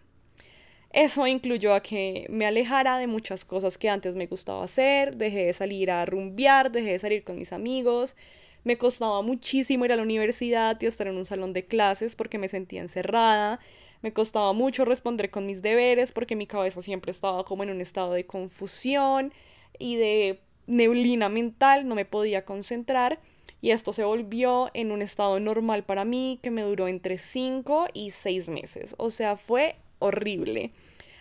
Eso 0.90 1.28
incluyó 1.28 1.74
a 1.74 1.80
que 1.80 2.26
me 2.28 2.44
alejara 2.44 2.98
de 2.98 3.06
muchas 3.06 3.44
cosas 3.44 3.78
que 3.78 3.88
antes 3.88 4.16
me 4.16 4.26
gustaba 4.26 4.64
hacer, 4.64 5.14
dejé 5.14 5.46
de 5.46 5.52
salir 5.52 5.92
a 5.92 6.04
rumbear, 6.06 6.72
dejé 6.72 6.90
de 6.90 6.98
salir 6.98 7.22
con 7.22 7.38
mis 7.38 7.52
amigos, 7.52 8.16
Me 8.64 8.78
costaba 8.78 9.22
muchísimo 9.22 9.84
ir 9.84 9.92
a 9.92 9.96
la 9.96 10.02
universidad 10.02 10.76
y 10.80 10.86
estar 10.86 11.06
en 11.06 11.16
un 11.16 11.24
salón 11.24 11.52
de 11.52 11.66
clases 11.66 12.16
porque 12.16 12.36
me 12.36 12.48
sentía 12.48 12.80
encerrada. 12.80 13.60
Me 14.02 14.12
costaba 14.12 14.52
mucho 14.54 14.84
responder 14.84 15.30
con 15.30 15.46
mis 15.46 15.62
deberes 15.62 16.10
porque 16.10 16.34
mi 16.34 16.48
cabeza 16.48 16.82
siempre 16.82 17.12
estaba 17.12 17.44
como 17.44 17.62
en 17.62 17.70
un 17.70 17.80
estado 17.80 18.12
de 18.12 18.26
confusión 18.26 19.32
y 19.78 19.94
de 19.94 20.40
neblina 20.66 21.28
mental, 21.28 21.86
no 21.86 21.94
me 21.94 22.06
podía 22.06 22.44
concentrar 22.44 23.20
y 23.60 23.70
esto 23.70 23.92
se 23.92 24.04
volvió 24.04 24.70
en 24.74 24.92
un 24.92 25.02
estado 25.02 25.40
normal 25.40 25.84
para 25.84 26.04
mí 26.04 26.38
que 26.42 26.50
me 26.50 26.62
duró 26.62 26.88
entre 26.88 27.18
5 27.18 27.88
y 27.94 28.10
6 28.10 28.48
meses. 28.50 28.94
O 28.98 29.10
sea, 29.10 29.36
fue 29.36 29.76
horrible. 29.98 30.72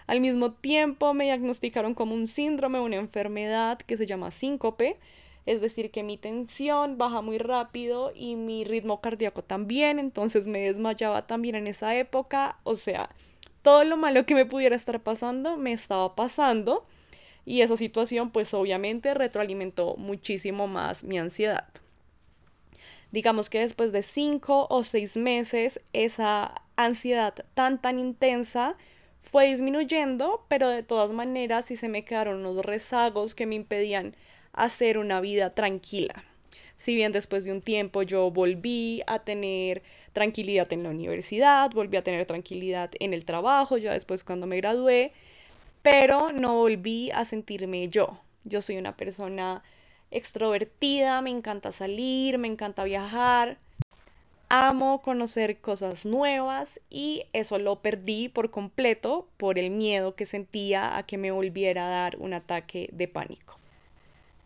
Al 0.07 0.19
mismo 0.19 0.51
tiempo 0.51 1.13
me 1.13 1.25
diagnosticaron 1.25 1.95
como 1.95 2.13
un 2.13 2.27
síndrome, 2.27 2.79
una 2.79 2.97
enfermedad 2.97 3.79
que 3.79 3.97
se 3.97 4.05
llama 4.05 4.31
síncope, 4.31 4.97
es 5.45 5.61
decir, 5.61 5.91
que 5.91 6.03
mi 6.03 6.17
tensión 6.17 6.97
baja 6.97 7.21
muy 7.21 7.37
rápido 7.37 8.11
y 8.15 8.35
mi 8.35 8.63
ritmo 8.63 9.01
cardíaco 9.01 9.43
también, 9.43 9.99
entonces 9.99 10.47
me 10.47 10.59
desmayaba 10.59 11.27
también 11.27 11.55
en 11.55 11.67
esa 11.67 11.95
época, 11.95 12.59
o 12.63 12.75
sea, 12.75 13.09
todo 13.61 13.83
lo 13.83 13.97
malo 13.97 14.25
que 14.25 14.35
me 14.35 14.45
pudiera 14.45 14.75
estar 14.75 15.01
pasando 15.01 15.57
me 15.57 15.73
estaba 15.73 16.15
pasando 16.15 16.85
y 17.45 17.61
esa 17.61 17.77
situación 17.77 18.31
pues 18.31 18.53
obviamente 18.53 19.13
retroalimentó 19.13 19.95
muchísimo 19.97 20.67
más 20.67 21.03
mi 21.03 21.17
ansiedad. 21.17 21.67
Digamos 23.15 23.49
que 23.49 23.59
después 23.59 23.93
de 23.93 24.03
cinco 24.03 24.67
o 24.69 24.83
seis 24.83 25.15
meses 25.15 25.79
esa 25.93 26.53
ansiedad 26.75 27.33
tan 27.53 27.81
tan 27.81 27.97
intensa 27.97 28.75
fue 29.21 29.47
disminuyendo, 29.47 30.43
pero 30.49 30.67
de 30.67 30.83
todas 30.83 31.11
maneras 31.11 31.63
sí 31.65 31.77
se 31.77 31.87
me 31.87 32.03
quedaron 32.03 32.45
unos 32.45 32.65
rezagos 32.65 33.33
que 33.33 33.45
me 33.45 33.55
impedían 33.55 34.17
hacer 34.51 34.97
una 34.97 35.21
vida 35.21 35.51
tranquila. 35.51 36.25
Si 36.75 36.93
bien 36.93 37.13
después 37.13 37.45
de 37.45 37.53
un 37.53 37.61
tiempo 37.61 38.03
yo 38.03 38.31
volví 38.31 39.01
a 39.07 39.19
tener 39.19 39.81
tranquilidad 40.11 40.73
en 40.73 40.83
la 40.83 40.89
universidad, 40.89 41.71
volví 41.71 41.95
a 41.95 42.03
tener 42.03 42.25
tranquilidad 42.25 42.91
en 42.99 43.13
el 43.13 43.23
trabajo, 43.23 43.77
ya 43.77 43.93
después 43.93 44.25
cuando 44.25 44.45
me 44.45 44.57
gradué, 44.57 45.13
pero 45.83 46.33
no 46.33 46.55
volví 46.55 47.11
a 47.11 47.23
sentirme 47.23 47.87
yo. 47.87 48.19
Yo 48.43 48.61
soy 48.61 48.75
una 48.75 48.97
persona 48.97 49.63
extrovertida, 50.11 51.21
me 51.21 51.29
encanta 51.29 51.71
salir, 51.71 52.37
me 52.37 52.47
encanta 52.47 52.83
viajar, 52.83 53.57
amo 54.49 55.01
conocer 55.01 55.57
cosas 55.57 56.05
nuevas 56.05 56.79
y 56.89 57.23
eso 57.33 57.57
lo 57.57 57.81
perdí 57.81 58.29
por 58.29 58.51
completo 58.51 59.27
por 59.37 59.57
el 59.57 59.71
miedo 59.71 60.15
que 60.15 60.25
sentía 60.25 60.97
a 60.97 61.03
que 61.03 61.17
me 61.17 61.31
volviera 61.31 61.87
a 61.87 61.89
dar 61.89 62.17
un 62.17 62.33
ataque 62.33 62.89
de 62.91 63.07
pánico. 63.07 63.59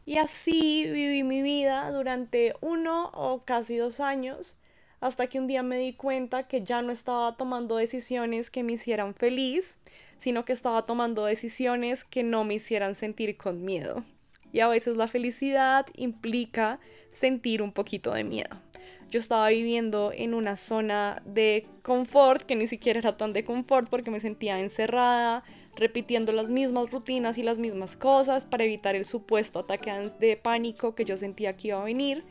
Y 0.05 0.17
así 0.17 0.89
viví 0.89 1.23
mi 1.23 1.43
vida 1.43 1.91
durante 1.91 2.55
uno 2.61 3.11
o 3.13 3.43
casi 3.45 3.77
dos 3.77 3.99
años, 3.99 4.57
hasta 5.01 5.27
que 5.27 5.39
un 5.39 5.47
día 5.47 5.61
me 5.61 5.77
di 5.77 5.93
cuenta 5.93 6.47
que 6.47 6.63
ya 6.63 6.81
no 6.81 6.91
estaba 6.91 7.37
tomando 7.37 7.75
decisiones 7.75 8.49
que 8.49 8.63
me 8.63 8.73
hicieran 8.73 9.13
feliz, 9.13 9.77
sino 10.17 10.45
que 10.45 10.53
estaba 10.53 10.85
tomando 10.85 11.25
decisiones 11.25 12.05
que 12.05 12.23
no 12.23 12.43
me 12.43 12.55
hicieran 12.55 12.95
sentir 12.95 13.37
con 13.37 13.63
miedo. 13.63 14.03
Y 14.51 14.62
a 14.62 14.68
veces 14.68 14.98
la 14.98 15.08
felicidad 15.08 15.86
implica 15.96 16.79
sentir 17.12 17.62
un 17.62 17.72
poquito 17.72 18.13
de 18.13 18.24
miedo. 18.24 18.62
Yo 19.10 19.20
estaba 19.20 19.50
viviendo 19.50 20.12
en 20.15 20.36
una 20.36 20.56
zona 20.56 21.24
de 21.25 21.65
confort 21.82 22.44
que 22.44 22.56
ni 22.56 22.68
siquiera 22.68 23.00
era 23.00 23.18
tan 23.18 23.34
de 23.34 23.44
confort 23.44 23.89
porque 23.89 24.12
me 24.12 24.20
sentía 24.20 24.60
encerrada, 24.60 25.44
repitiendo 25.75 26.32
las 26.32 26.51
mismas 26.51 26.91
rutinas 26.91 27.39
y 27.39 27.44
las 27.44 27.58
mismas 27.58 27.98
cosas 27.98 28.46
para 28.46 28.65
evitar 28.65 28.96
el 28.96 29.06
supuesto 29.06 29.60
ataque 29.60 29.91
de 30.20 30.38
pánico 30.38 30.94
que 30.94 31.06
yo 31.06 31.18
sentía 31.18 31.58
que 31.58 31.70
iba 31.70 31.82
a 31.82 31.86
venir, 31.86 32.24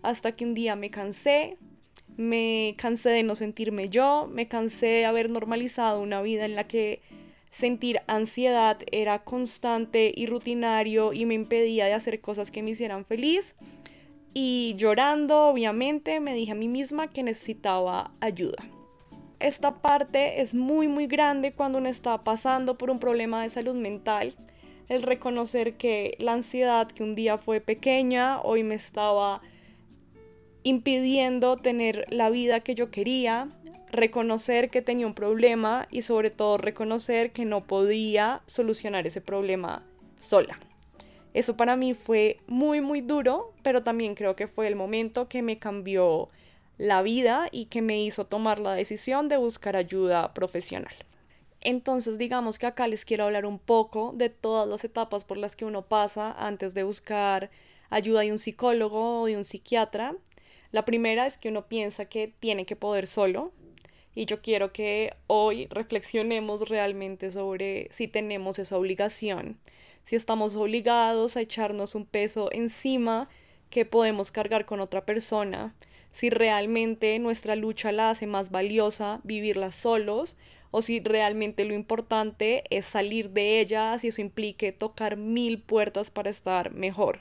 hasta 0.00 0.32
que 0.32 0.46
un 0.46 0.54
día 0.54 0.74
me 0.74 0.90
cansé, 0.90 1.58
me 2.16 2.74
cansé 2.78 3.10
de 3.10 3.22
no 3.24 3.36
sentirme 3.36 3.90
yo, 3.90 4.26
me 4.32 4.48
cansé 4.48 4.86
de 4.86 5.04
haber 5.04 5.28
normalizado 5.28 6.00
una 6.00 6.22
vida 6.22 6.46
en 6.46 6.54
la 6.54 6.66
que 6.66 7.02
sentir 7.52 8.00
ansiedad 8.08 8.78
era 8.90 9.20
constante 9.20 10.12
y 10.12 10.26
rutinario 10.26 11.12
y 11.12 11.24
me 11.26 11.34
impedía 11.34 11.86
de 11.86 11.92
hacer 11.92 12.20
cosas 12.20 12.50
que 12.50 12.64
me 12.64 12.70
hicieran 12.70 13.04
feliz. 13.04 13.54
Y 14.34 14.74
llorando, 14.76 15.46
obviamente, 15.46 16.18
me 16.18 16.34
dije 16.34 16.50
a 16.50 16.56
mí 16.56 16.66
misma 16.66 17.08
que 17.08 17.22
necesitaba 17.22 18.10
ayuda 18.18 18.64
esta 19.42 19.82
parte 19.82 20.40
es 20.40 20.54
muy 20.54 20.88
muy 20.88 21.06
grande 21.06 21.52
cuando 21.52 21.78
uno 21.78 21.88
está 21.88 22.22
pasando 22.22 22.78
por 22.78 22.90
un 22.90 22.98
problema 22.98 23.42
de 23.42 23.48
salud 23.48 23.74
mental. 23.74 24.34
El 24.88 25.02
reconocer 25.02 25.74
que 25.74 26.16
la 26.18 26.32
ansiedad 26.32 26.88
que 26.88 27.02
un 27.02 27.14
día 27.14 27.38
fue 27.38 27.60
pequeña, 27.60 28.40
hoy 28.40 28.62
me 28.62 28.76
estaba 28.76 29.40
impidiendo 30.62 31.56
tener 31.56 32.06
la 32.10 32.30
vida 32.30 32.60
que 32.60 32.74
yo 32.74 32.90
quería, 32.90 33.48
reconocer 33.92 34.70
que 34.70 34.82
tenía 34.82 35.06
un 35.06 35.14
problema 35.14 35.86
y 35.90 36.02
sobre 36.02 36.30
todo 36.30 36.56
reconocer 36.56 37.32
que 37.32 37.44
no 37.44 37.66
podía 37.66 38.42
solucionar 38.46 39.06
ese 39.06 39.20
problema 39.20 39.84
sola. 40.18 40.58
Eso 41.34 41.56
para 41.56 41.76
mí 41.76 41.94
fue 41.94 42.38
muy 42.46 42.80
muy 42.80 43.02
duro, 43.02 43.52
pero 43.62 43.82
también 43.82 44.14
creo 44.14 44.34
que 44.34 44.48
fue 44.48 44.66
el 44.66 44.76
momento 44.76 45.28
que 45.28 45.42
me 45.42 45.58
cambió 45.58 46.28
la 46.78 47.02
vida 47.02 47.48
y 47.52 47.66
que 47.66 47.82
me 47.82 48.02
hizo 48.02 48.26
tomar 48.26 48.58
la 48.58 48.74
decisión 48.74 49.28
de 49.28 49.36
buscar 49.36 49.76
ayuda 49.76 50.32
profesional. 50.34 50.94
Entonces 51.60 52.18
digamos 52.18 52.58
que 52.58 52.66
acá 52.66 52.88
les 52.88 53.04
quiero 53.04 53.24
hablar 53.24 53.46
un 53.46 53.58
poco 53.58 54.12
de 54.14 54.30
todas 54.30 54.68
las 54.68 54.84
etapas 54.84 55.24
por 55.24 55.36
las 55.36 55.54
que 55.54 55.64
uno 55.64 55.82
pasa 55.82 56.32
antes 56.32 56.74
de 56.74 56.82
buscar 56.82 57.50
ayuda 57.88 58.22
de 58.22 58.32
un 58.32 58.38
psicólogo 58.38 59.20
o 59.20 59.26
de 59.26 59.36
un 59.36 59.44
psiquiatra. 59.44 60.16
La 60.70 60.84
primera 60.84 61.26
es 61.26 61.38
que 61.38 61.50
uno 61.50 61.66
piensa 61.66 62.06
que 62.06 62.32
tiene 62.40 62.64
que 62.64 62.74
poder 62.74 63.06
solo 63.06 63.52
y 64.14 64.26
yo 64.26 64.42
quiero 64.42 64.72
que 64.72 65.14
hoy 65.26 65.66
reflexionemos 65.70 66.68
realmente 66.68 67.30
sobre 67.30 67.88
si 67.90 68.08
tenemos 68.08 68.58
esa 68.58 68.76
obligación, 68.76 69.58
si 70.04 70.16
estamos 70.16 70.56
obligados 70.56 71.36
a 71.36 71.40
echarnos 71.40 71.94
un 71.94 72.04
peso 72.04 72.50
encima 72.52 73.28
que 73.70 73.84
podemos 73.84 74.30
cargar 74.30 74.66
con 74.66 74.80
otra 74.80 75.06
persona, 75.06 75.74
si 76.10 76.28
realmente 76.28 77.18
nuestra 77.18 77.56
lucha 77.56 77.90
la 77.90 78.10
hace 78.10 78.26
más 78.26 78.50
valiosa 78.50 79.20
vivirla 79.24 79.72
solos 79.72 80.36
o 80.70 80.82
si 80.82 81.00
realmente 81.00 81.64
lo 81.64 81.74
importante 81.74 82.64
es 82.70 82.86
salir 82.86 83.30
de 83.30 83.60
ella 83.60 83.98
si 83.98 84.08
eso 84.08 84.20
implique 84.20 84.72
tocar 84.72 85.16
mil 85.16 85.60
puertas 85.60 86.10
para 86.10 86.30
estar 86.30 86.72
mejor. 86.72 87.20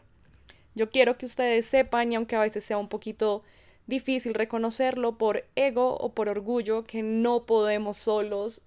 Yo 0.74 0.90
quiero 0.90 1.18
que 1.18 1.26
ustedes 1.26 1.66
sepan, 1.66 2.12
y 2.12 2.16
aunque 2.16 2.36
a 2.36 2.42
veces 2.42 2.64
sea 2.64 2.78
un 2.78 2.88
poquito 2.88 3.44
difícil 3.92 4.34
reconocerlo 4.34 5.20
por 5.20 5.46
ego 5.56 5.96
o 5.98 6.14
por 6.14 6.30
orgullo, 6.30 6.84
que 6.84 7.04
no 7.04 7.46
podemos 7.46 7.98
solos 7.98 8.64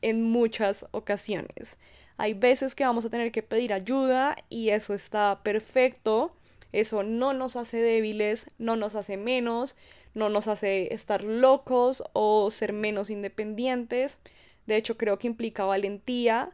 en 0.00 0.22
muchas 0.22 0.86
ocasiones. 0.92 1.76
Hay 2.16 2.32
veces 2.32 2.74
que 2.74 2.84
vamos 2.84 3.04
a 3.04 3.10
tener 3.10 3.32
que 3.32 3.42
pedir 3.42 3.74
ayuda 3.74 4.36
y 4.48 4.70
eso 4.70 4.94
está 4.94 5.40
perfecto 5.42 6.32
eso 6.72 7.02
no 7.02 7.34
nos 7.34 7.56
hace 7.56 7.78
débiles, 7.78 8.46
no 8.58 8.76
nos 8.76 8.94
hace 8.94 9.16
menos, 9.18 9.76
no 10.14 10.30
nos 10.30 10.48
hace 10.48 10.92
estar 10.92 11.22
locos 11.22 12.02
o 12.14 12.50
ser 12.50 12.72
menos 12.72 13.10
independientes. 13.10 14.18
De 14.66 14.76
hecho, 14.76 14.96
creo 14.96 15.18
que 15.18 15.26
implica 15.26 15.64
valentía, 15.64 16.50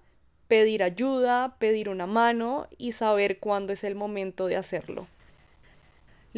pedir 0.49 0.83
ayuda, 0.83 1.57
pedir 1.59 1.89
una 1.89 2.07
mano 2.07 2.67
y 2.79 2.93
saber 2.93 3.39
cuándo 3.39 3.73
es 3.73 3.85
el 3.85 3.95
momento 3.95 4.47
de 4.47 4.57
hacerlo. 4.57 5.07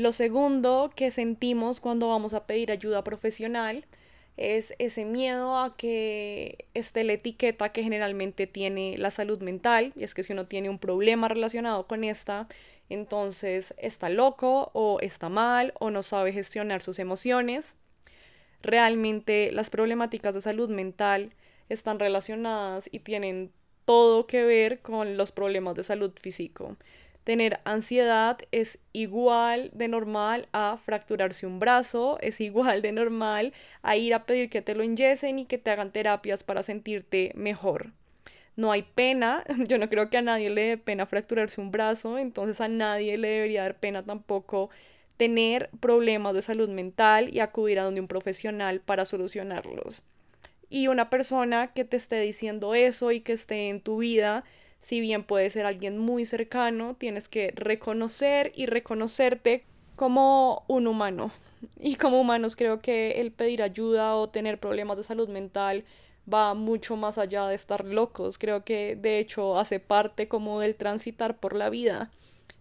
Lo 0.00 0.12
segundo 0.12 0.90
que 0.96 1.10
sentimos 1.10 1.78
cuando 1.78 2.08
vamos 2.08 2.32
a 2.32 2.46
pedir 2.46 2.72
ayuda 2.72 3.04
profesional 3.04 3.84
es 4.38 4.72
ese 4.78 5.04
miedo 5.04 5.58
a 5.58 5.76
que 5.76 6.64
esté 6.72 7.04
la 7.04 7.12
etiqueta 7.12 7.70
que 7.70 7.82
generalmente 7.82 8.46
tiene 8.46 8.96
la 8.96 9.10
salud 9.10 9.42
mental, 9.42 9.92
y 9.96 10.04
es 10.04 10.14
que 10.14 10.22
si 10.22 10.32
uno 10.32 10.46
tiene 10.46 10.70
un 10.70 10.78
problema 10.78 11.28
relacionado 11.28 11.86
con 11.86 12.02
esta, 12.02 12.48
entonces 12.88 13.74
está 13.76 14.08
loco 14.08 14.70
o 14.72 15.00
está 15.00 15.28
mal 15.28 15.74
o 15.78 15.90
no 15.90 16.02
sabe 16.02 16.32
gestionar 16.32 16.80
sus 16.80 16.98
emociones. 16.98 17.76
Realmente 18.62 19.52
las 19.52 19.68
problemáticas 19.68 20.34
de 20.34 20.40
salud 20.40 20.70
mental 20.70 21.34
están 21.68 21.98
relacionadas 21.98 22.88
y 22.90 23.00
tienen 23.00 23.52
todo 23.84 24.26
que 24.26 24.44
ver 24.44 24.80
con 24.80 25.18
los 25.18 25.30
problemas 25.30 25.74
de 25.74 25.82
salud 25.82 26.12
físico. 26.18 26.78
Tener 27.30 27.60
ansiedad 27.62 28.38
es 28.50 28.80
igual 28.92 29.70
de 29.72 29.86
normal 29.86 30.48
a 30.50 30.76
fracturarse 30.84 31.46
un 31.46 31.60
brazo, 31.60 32.18
es 32.20 32.40
igual 32.40 32.82
de 32.82 32.90
normal 32.90 33.52
a 33.82 33.96
ir 33.96 34.14
a 34.14 34.24
pedir 34.24 34.50
que 34.50 34.62
te 34.62 34.74
lo 34.74 34.82
inyesen 34.82 35.38
y 35.38 35.44
que 35.44 35.56
te 35.56 35.70
hagan 35.70 35.92
terapias 35.92 36.42
para 36.42 36.64
sentirte 36.64 37.30
mejor 37.36 37.92
no 38.56 38.72
hay 38.72 38.82
pena, 38.82 39.44
yo 39.68 39.78
no 39.78 39.88
creo 39.88 40.10
que 40.10 40.16
a 40.16 40.22
nadie 40.22 40.50
le 40.50 40.62
dé 40.62 40.76
pena 40.76 41.06
fracturarse 41.06 41.60
un 41.60 41.70
brazo, 41.70 42.18
entonces 42.18 42.60
a 42.60 42.66
nadie 42.66 43.16
le 43.16 43.28
debería 43.28 43.62
dar 43.62 43.78
pena 43.78 44.04
tampoco 44.04 44.70
tener 45.16 45.70
problemas 45.78 46.34
de 46.34 46.42
salud 46.42 46.68
mental 46.68 47.32
y 47.32 47.38
acudir 47.38 47.78
a 47.78 47.84
donde 47.84 48.00
un 48.00 48.08
profesional 48.08 48.80
para 48.80 49.04
solucionarlos. 49.04 50.02
Y 50.68 50.88
una 50.88 51.10
persona 51.10 51.72
que 51.74 51.84
te 51.84 51.96
esté 51.96 52.18
diciendo 52.18 52.74
eso 52.74 53.12
y 53.12 53.20
que 53.20 53.34
esté 53.34 53.68
en 53.68 53.80
tu 53.80 53.98
vida, 53.98 54.42
si 54.80 55.00
bien 55.00 55.24
puede 55.24 55.50
ser 55.50 55.66
alguien 55.66 55.98
muy 55.98 56.24
cercano, 56.24 56.94
tienes 56.98 57.28
que 57.28 57.52
reconocer 57.54 58.52
y 58.56 58.66
reconocerte 58.66 59.64
como 59.96 60.64
un 60.66 60.86
humano. 60.86 61.30
Y 61.78 61.96
como 61.96 62.18
humanos 62.18 62.56
creo 62.56 62.80
que 62.80 63.20
el 63.20 63.32
pedir 63.32 63.62
ayuda 63.62 64.16
o 64.16 64.30
tener 64.30 64.58
problemas 64.58 64.96
de 64.96 65.04
salud 65.04 65.28
mental 65.28 65.84
va 66.32 66.54
mucho 66.54 66.96
más 66.96 67.18
allá 67.18 67.46
de 67.48 67.54
estar 67.54 67.84
locos. 67.84 68.38
Creo 68.38 68.64
que 68.64 68.96
de 68.96 69.18
hecho 69.18 69.58
hace 69.58 69.78
parte 69.78 70.26
como 70.26 70.60
del 70.60 70.74
transitar 70.74 71.36
por 71.38 71.54
la 71.54 71.68
vida. 71.68 72.10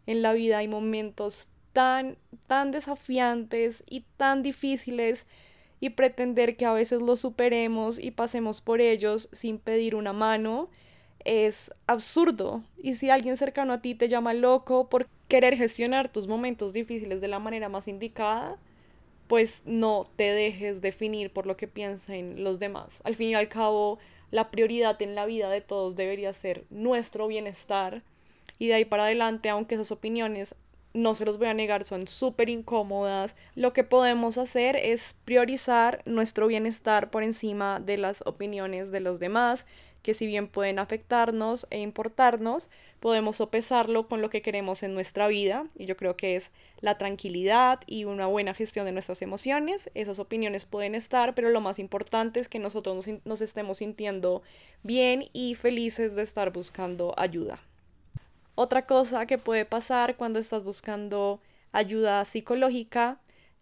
En 0.06 0.22
la 0.22 0.34
vida 0.34 0.58
hay 0.58 0.68
momentos 0.68 1.48
tan, 1.72 2.18
tan 2.48 2.72
desafiantes 2.72 3.84
y 3.88 4.02
tan 4.18 4.44
difíciles 4.44 5.28
y 5.80 5.92
pretender 5.92 6.58
que 6.58 6.66
a 6.66 6.74
veces 6.74 7.02
los 7.02 7.22
superemos 7.22 8.00
y 8.00 8.12
pasemos 8.12 8.60
por 8.60 8.82
ellos 8.82 9.30
sin 9.32 9.60
pedir 9.60 9.96
una 9.96 10.12
mano 10.12 10.70
es 11.26 11.74
absurdo. 11.88 12.64
Y 12.82 12.96
si 12.96 13.10
alguien 13.10 13.38
cercano 13.38 13.74
a 13.74 13.82
ti 13.82 13.96
te 13.96 14.08
llama 14.08 14.34
loco 14.34 14.90
por 14.90 15.08
querer 15.28 15.58
gestionar 15.58 16.10
tus 16.12 16.28
momentos 16.28 16.74
difíciles 16.74 17.22
de 17.22 17.28
la 17.28 17.40
manera 17.40 17.70
más 17.70 17.88
indicada, 17.88 18.58
pues 19.28 19.62
no 19.66 20.06
te 20.16 20.32
dejes 20.32 20.82
definir 20.82 21.32
por 21.32 21.46
lo 21.46 21.56
que 21.56 21.68
piensen 21.68 22.44
los 22.44 22.60
demás. 22.60 23.02
Al 23.06 23.16
fin 23.16 23.30
y 23.30 23.36
al 23.36 23.48
cabo, 23.48 24.00
la 24.32 24.50
prioridad 24.50 25.00
en 25.02 25.16
la 25.16 25.26
vida 25.26 25.50
de 25.50 25.62
todos 25.62 25.96
debería 25.96 26.34
ser 26.34 26.66
nuestro 26.70 27.28
bienestar 27.28 28.02
y 28.58 28.68
de 28.68 28.74
ahí 28.74 28.86
para 28.86 29.04
adelante, 29.04 29.50
aunque 29.50 29.76
esas 29.76 29.92
opiniones 29.92 30.56
no 30.94 31.14
se 31.14 31.26
los 31.26 31.38
voy 31.38 31.48
a 31.48 31.54
negar, 31.54 31.84
son 31.84 32.08
súper 32.08 32.50
incómodas. 32.50 33.36
Lo 33.56 33.74
que 33.74 33.84
podemos 33.84 34.38
hacer 34.38 34.76
es 34.76 35.16
priorizar 35.26 36.02
nuestro 36.06 36.48
bienestar 36.48 37.12
por 37.12 37.24
encima 37.24 37.80
de 37.80 37.98
las 37.98 38.24
opiniones 38.26 38.92
de 38.92 39.00
los 39.00 39.20
demás 39.20 39.66
que 40.01 40.13
si 40.13 40.25
bien 40.27 40.48
pueden 40.48 40.79
afectarnos 40.79 41.68
e 41.70 41.79
importarnos, 41.79 42.70
podemos 43.00 43.38
sopesarlo 43.38 44.08
con 44.08 44.22
lo 44.22 44.29
que 44.29 44.41
queremos 44.41 44.84
en 44.84 44.94
nuestra 44.94 45.27
vida 45.27 45.65
y 45.75 45.86
yo 45.86 45.98
creo 45.98 46.15
que 46.15 46.36
es 46.36 46.51
la 46.82 46.98
tranquilidad 46.98 47.79
y 47.86 48.06
una 48.06 48.25
buena 48.27 48.53
gestión 48.53 48.86
de 48.86 48.91
nuestras 48.91 49.22
emociones. 49.22 49.89
Esas 49.94 50.20
opiniones 50.20 50.65
pueden 50.65 50.96
estar, 50.96 51.36
pero 51.36 51.50
lo 51.50 51.62
más 51.62 51.79
importante 51.79 52.39
es 52.39 52.50
que 52.50 52.60
nosotros 52.60 52.96
nos, 52.96 53.25
nos 53.25 53.41
estemos 53.41 53.77
sintiendo 53.77 54.41
bien 54.84 55.25
y 55.34 55.56
felices 55.56 56.15
de 56.15 56.24
estar 56.24 56.51
buscando 56.51 57.13
ayuda. 57.18 57.60
Otra 58.56 58.86
cosa 58.86 59.25
que 59.25 59.38
puede 59.38 59.65
pasar 59.65 60.18
cuando 60.18 60.39
estás 60.39 60.63
buscando 60.63 61.39
ayuda 61.72 62.25
psicológica 62.25 63.20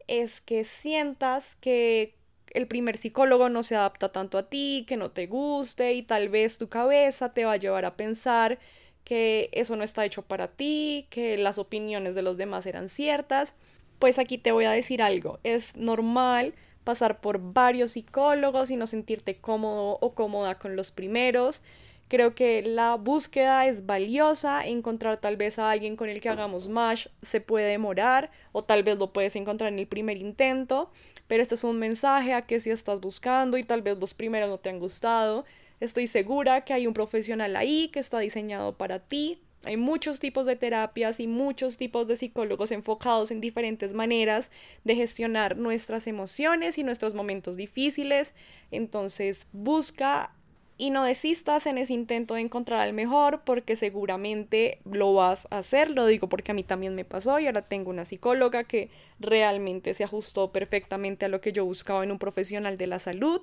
es 0.08 0.42
que 0.42 0.64
sientas 0.64 1.56
que 1.56 2.16
el 2.52 2.68
primer 2.68 2.98
psicólogo 2.98 3.50
no 3.50 3.64
se 3.64 3.76
adapta 3.76 4.12
tanto 4.12 4.38
a 4.38 4.44
ti, 4.50 4.86
que 4.88 4.98
no 4.98 5.12
te 5.12 5.28
guste 5.28 5.94
y 5.94 6.04
tal 6.04 6.30
vez 6.30 6.58
tu 6.58 6.70
cabeza 6.70 7.34
te 7.34 7.46
va 7.46 7.54
a 7.54 7.58
llevar 7.58 7.86
a 7.86 7.96
pensar 7.96 8.60
que 9.04 9.50
eso 9.54 9.76
no 9.76 9.84
está 9.84 10.06
hecho 10.06 10.22
para 10.22 10.50
ti, 10.50 11.08
que 11.10 11.38
las 11.38 11.58
opiniones 11.58 12.16
de 12.16 12.22
los 12.22 12.38
demás 12.38 12.66
eran 12.66 12.90
ciertas. 12.90 13.56
Pues 14.00 14.20
aquí 14.20 14.38
te 14.38 14.52
voy 14.52 14.66
a 14.66 14.72
decir 14.72 15.02
algo, 15.02 15.40
es 15.44 15.76
normal 15.78 16.54
pasar 16.84 17.20
por 17.20 17.40
varios 17.54 17.92
psicólogos 17.92 18.72
y 18.72 18.76
no 18.78 18.88
sentirte 18.88 19.38
cómodo 19.38 19.98
o 20.02 20.14
cómoda 20.14 20.58
con 20.58 20.76
los 20.76 20.92
primeros. 20.92 21.64
Creo 22.08 22.34
que 22.36 22.62
la 22.62 22.96
búsqueda 22.96 23.68
es 23.68 23.86
valiosa, 23.86 24.66
encontrar 24.66 25.18
tal 25.18 25.36
vez 25.36 25.60
a 25.60 25.70
alguien 25.70 25.98
con 25.98 26.08
el 26.08 26.22
que 26.22 26.30
hagamos 26.30 26.70
match 26.70 27.08
se 27.22 27.42
puede 27.42 27.68
demorar 27.68 28.32
o 28.54 28.64
tal 28.64 28.84
vez 28.84 28.98
lo 28.98 29.12
puedes 29.12 29.36
encontrar 29.36 29.74
en 29.74 29.80
el 29.80 29.88
primer 29.88 30.16
intento, 30.16 30.90
pero 31.28 31.44
este 31.44 31.56
es 31.56 31.64
un 31.64 31.80
mensaje 31.80 32.34
a 32.34 32.44
que 32.44 32.60
si 32.60 32.70
estás 32.70 33.02
buscando 33.02 33.58
y 33.58 33.64
tal 33.64 33.82
vez 33.82 33.98
los 34.00 34.14
primeros 34.14 34.50
no 34.50 34.58
te 34.58 34.70
han 34.70 34.80
gustado, 34.80 35.46
estoy 35.80 36.08
segura 36.08 36.62
que 36.62 36.74
hay 36.74 36.88
un 36.88 36.94
profesional 36.94 37.56
ahí 37.56 37.90
que 37.90 38.00
está 38.00 38.20
diseñado 38.20 38.78
para 38.78 39.00
ti. 39.00 39.42
Hay 39.64 39.76
muchos 39.76 40.20
tipos 40.20 40.46
de 40.46 40.56
terapias 40.56 41.20
y 41.20 41.28
muchos 41.28 41.78
tipos 41.78 42.08
de 42.08 42.16
psicólogos 42.16 42.72
enfocados 42.72 43.32
en 43.32 43.42
diferentes 43.42 43.94
maneras 43.94 44.50
de 44.84 44.96
gestionar 44.96 45.58
nuestras 45.58 46.08
emociones 46.08 46.78
y 46.78 46.84
nuestros 46.84 47.14
momentos 47.14 47.58
difíciles. 47.58 48.34
Entonces 48.72 49.48
busca 49.52 50.32
y 50.78 50.92
no 50.92 51.04
desistas 51.04 51.66
en 51.66 51.78
ese 51.78 51.94
intento 51.94 52.36
de 52.36 52.42
encontrar 52.42 52.82
al 52.82 52.94
mejor 52.94 53.42
porque 53.44 53.76
seguramente 53.76 54.80
lo 54.86 55.14
vas 55.14 55.48
a 55.50 55.60
hacer, 55.60 55.90
lo 55.90 56.06
digo 56.06 56.30
porque 56.30 56.52
a 56.52 56.54
mí 56.54 56.64
también 56.64 56.94
me 56.94 57.06
pasó 57.06 57.40
y 57.40 57.48
ahora 57.48 57.64
tengo 57.64 57.90
una 57.90 58.06
psicóloga 58.06 58.64
que 58.64 58.90
realmente 59.20 59.94
se 59.94 60.04
ajustó 60.04 60.52
perfectamente 60.52 61.26
a 61.26 61.30
lo 61.30 61.42
que 61.42 61.52
yo 61.52 61.66
buscaba 61.66 62.04
en 62.04 62.12
un 62.12 62.20
profesional 62.20 62.78
de 62.78 62.88
la 62.88 63.00
salud 63.00 63.42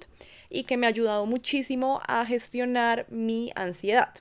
y 0.49 0.65
que 0.65 0.77
me 0.77 0.87
ha 0.87 0.91
ayudado 0.91 1.27
muchísimo 1.27 2.01
a 2.07 2.25
gestionar 2.25 3.07
mi 3.11 3.51
ansiedad. 3.57 4.15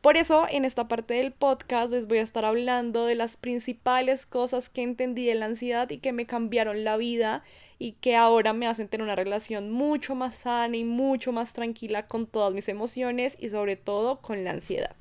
Por 0.00 0.18
eso 0.18 0.46
en 0.50 0.66
esta 0.66 0.86
parte 0.86 1.14
del 1.14 1.32
podcast 1.32 1.90
les 1.90 2.06
voy 2.06 2.18
a 2.18 2.22
estar 2.22 2.44
hablando 2.44 3.06
de 3.06 3.14
las 3.14 3.38
principales 3.38 4.26
cosas 4.26 4.68
que 4.68 4.82
entendí 4.82 5.24
de 5.24 5.34
la 5.34 5.46
ansiedad 5.46 5.88
y 5.88 5.96
que 5.96 6.12
me 6.12 6.26
cambiaron 6.26 6.84
la 6.84 6.98
vida 6.98 7.42
y 7.78 7.92
que 7.92 8.16
ahora 8.16 8.52
me 8.52 8.66
hacen 8.66 8.88
tener 8.88 9.04
una 9.04 9.16
relación 9.16 9.70
mucho 9.70 10.14
más 10.14 10.36
sana 10.36 10.76
y 10.76 10.84
mucho 10.84 11.32
más 11.32 11.52
tranquila 11.52 12.06
con 12.06 12.26
todas 12.26 12.54
mis 12.54 12.68
emociones 12.68 13.36
y 13.38 13.50
sobre 13.50 13.76
todo 13.76 14.20
con 14.20 14.44
la 14.44 14.52
ansiedad. 14.52 14.96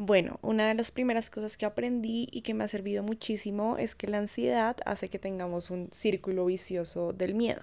Bueno, 0.00 0.38
una 0.42 0.68
de 0.68 0.74
las 0.74 0.92
primeras 0.92 1.28
cosas 1.28 1.56
que 1.56 1.66
aprendí 1.66 2.28
y 2.30 2.42
que 2.42 2.54
me 2.54 2.62
ha 2.62 2.68
servido 2.68 3.02
muchísimo 3.02 3.78
es 3.78 3.96
que 3.96 4.06
la 4.06 4.18
ansiedad 4.18 4.76
hace 4.86 5.08
que 5.08 5.18
tengamos 5.18 5.70
un 5.70 5.88
círculo 5.90 6.46
vicioso 6.46 7.12
del 7.12 7.34
miedo. 7.34 7.62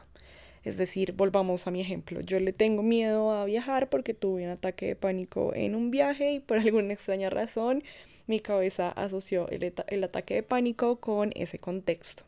Es 0.66 0.78
decir, 0.78 1.14
volvamos 1.14 1.66
a 1.66 1.72
mi 1.72 1.80
ejemplo. 1.80 2.20
Yo 2.20 2.40
le 2.42 2.52
tengo 2.52 2.84
miedo 2.84 3.32
a 3.32 3.46
viajar 3.46 3.88
porque 3.88 4.14
tuve 4.14 4.44
un 4.44 4.50
ataque 4.50 4.88
de 4.88 4.96
pánico 4.98 5.54
en 5.56 5.76
un 5.76 5.92
viaje 5.92 6.34
y 6.34 6.40
por 6.40 6.58
alguna 6.60 6.94
extraña 6.94 7.30
razón 7.30 7.84
mi 8.28 8.42
cabeza 8.42 8.90
asoció 8.90 9.48
el, 9.50 9.74
el 9.88 10.04
ataque 10.04 10.34
de 10.34 10.44
pánico 10.44 11.00
con 11.00 11.32
ese 11.36 11.60
contexto. 11.60 12.26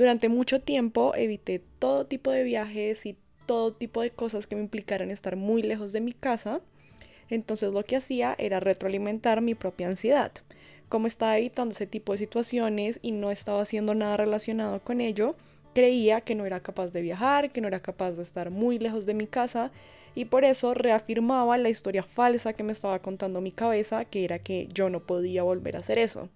Durante 0.00 0.30
mucho 0.30 0.62
tiempo 0.62 1.14
evité 1.14 1.60
todo 1.78 2.06
tipo 2.06 2.30
de 2.30 2.42
viajes 2.42 3.04
y 3.04 3.18
todo 3.44 3.74
tipo 3.74 4.00
de 4.00 4.08
cosas 4.08 4.46
que 4.46 4.56
me 4.56 4.62
implicaran 4.62 5.10
estar 5.10 5.36
muy 5.36 5.62
lejos 5.62 5.92
de 5.92 6.00
mi 6.00 6.14
casa. 6.14 6.62
Entonces 7.28 7.70
lo 7.70 7.84
que 7.84 7.96
hacía 7.96 8.34
era 8.38 8.60
retroalimentar 8.60 9.42
mi 9.42 9.54
propia 9.54 9.88
ansiedad. 9.88 10.32
Como 10.88 11.06
estaba 11.06 11.36
evitando 11.36 11.74
ese 11.74 11.86
tipo 11.86 12.12
de 12.12 12.18
situaciones 12.18 12.98
y 13.02 13.12
no 13.12 13.30
estaba 13.30 13.60
haciendo 13.60 13.94
nada 13.94 14.16
relacionado 14.16 14.80
con 14.80 15.02
ello, 15.02 15.36
creía 15.74 16.22
que 16.22 16.34
no 16.34 16.46
era 16.46 16.60
capaz 16.60 16.92
de 16.92 17.02
viajar, 17.02 17.52
que 17.52 17.60
no 17.60 17.68
era 17.68 17.80
capaz 17.80 18.12
de 18.12 18.22
estar 18.22 18.50
muy 18.50 18.78
lejos 18.78 19.04
de 19.04 19.12
mi 19.12 19.26
casa 19.26 19.70
y 20.14 20.24
por 20.24 20.44
eso 20.44 20.72
reafirmaba 20.72 21.58
la 21.58 21.68
historia 21.68 22.04
falsa 22.04 22.54
que 22.54 22.64
me 22.64 22.72
estaba 22.72 23.00
contando 23.00 23.42
mi 23.42 23.52
cabeza, 23.52 24.06
que 24.06 24.24
era 24.24 24.38
que 24.38 24.66
yo 24.72 24.88
no 24.88 25.00
podía 25.00 25.42
volver 25.42 25.76
a 25.76 25.80
hacer 25.80 25.98
eso. 25.98 26.30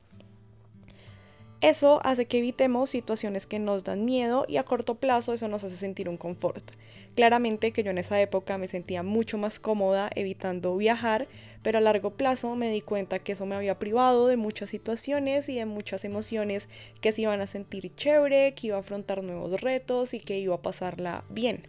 Eso 1.65 2.01
hace 2.05 2.27
que 2.27 2.41
evitemos 2.41 2.91
situaciones 2.91 3.47
que 3.47 3.59
nos 3.59 3.85
dan 3.85 4.05
miedo 4.05 4.45
y 4.47 4.59
a 4.59 4.65
corto 4.65 4.97
plazo 4.97 5.33
eso 5.33 5.49
nos 5.49 5.65
hace 5.65 5.79
sentir 5.79 6.11
un 6.11 6.19
confort. 6.19 6.73
Claramente 7.15 7.73
que 7.73 7.83
yo 7.83 7.91
en 7.91 7.97
esa 7.97 8.21
época 8.21 8.59
me 8.59 8.69
sentía 8.69 9.03
mucho 9.03 9.39
más 9.39 9.59
cómoda 9.59 10.11
evitando 10.15 10.77
viajar, 10.77 11.27
pero 11.63 11.79
a 11.79 11.81
largo 11.81 12.11
plazo 12.11 12.55
me 12.55 12.69
di 12.69 12.83
cuenta 12.83 13.19
que 13.19 13.33
eso 13.33 13.47
me 13.47 13.55
había 13.55 13.79
privado 13.79 14.27
de 14.27 14.37
muchas 14.37 14.69
situaciones 14.69 15.49
y 15.49 15.55
de 15.55 15.65
muchas 15.65 16.05
emociones 16.05 16.69
que 17.01 17.13
se 17.13 17.23
iban 17.23 17.41
a 17.41 17.47
sentir 17.47 17.95
chévere, 17.95 18.53
que 18.53 18.67
iba 18.67 18.77
a 18.77 18.81
afrontar 18.81 19.23
nuevos 19.23 19.59
retos 19.59 20.13
y 20.13 20.21
que 20.21 20.39
iba 20.39 20.57
a 20.57 20.61
pasarla 20.61 21.25
bien. 21.31 21.67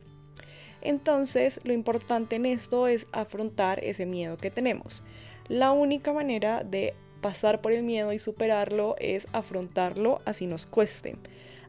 Entonces, 0.82 1.62
lo 1.64 1.72
importante 1.72 2.36
en 2.36 2.46
esto 2.46 2.88
es 2.88 3.08
afrontar 3.14 3.82
ese 3.82 4.06
miedo 4.06 4.36
que 4.36 4.52
tenemos. 4.52 5.06
La 5.48 5.72
única 5.72 6.12
manera 6.12 6.66
de 6.66 6.96
pasar 7.26 7.60
por 7.60 7.72
el 7.72 7.82
miedo 7.82 8.14
y 8.14 8.20
superarlo 8.20 8.96
es 9.00 9.26
afrontarlo 9.34 10.20
así 10.26 10.46
nos 10.46 10.68
cueste. 10.68 11.16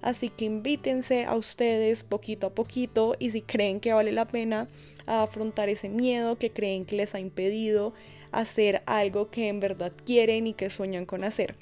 Así 0.03 0.29
que 0.29 0.45
invítense 0.45 1.25
a 1.25 1.35
ustedes 1.35 2.05
poquito 2.05 2.49
a 2.49 2.55
poquito 2.55 3.17
y 3.19 3.31
si 3.31 3.41
creen 3.41 3.81
que 3.81 3.95
vale 3.95 4.13
la 4.13 4.27
pena 4.27 4.69
afrontar 5.07 5.71
ese 5.71 5.89
miedo 5.89 6.37
que 6.37 6.51
creen 6.51 6.85
que 6.85 6.97
les 6.97 7.15
ha 7.15 7.21
impedido 7.21 7.95
hacer 8.33 8.83
algo 8.85 9.31
que 9.31 9.49
en 9.49 9.61
verdad 9.61 9.95
quieren 10.05 10.47
y 10.47 10.53
que 10.53 10.69
sueñan 10.69 11.07
con 11.07 11.25
hacer. 11.25 11.55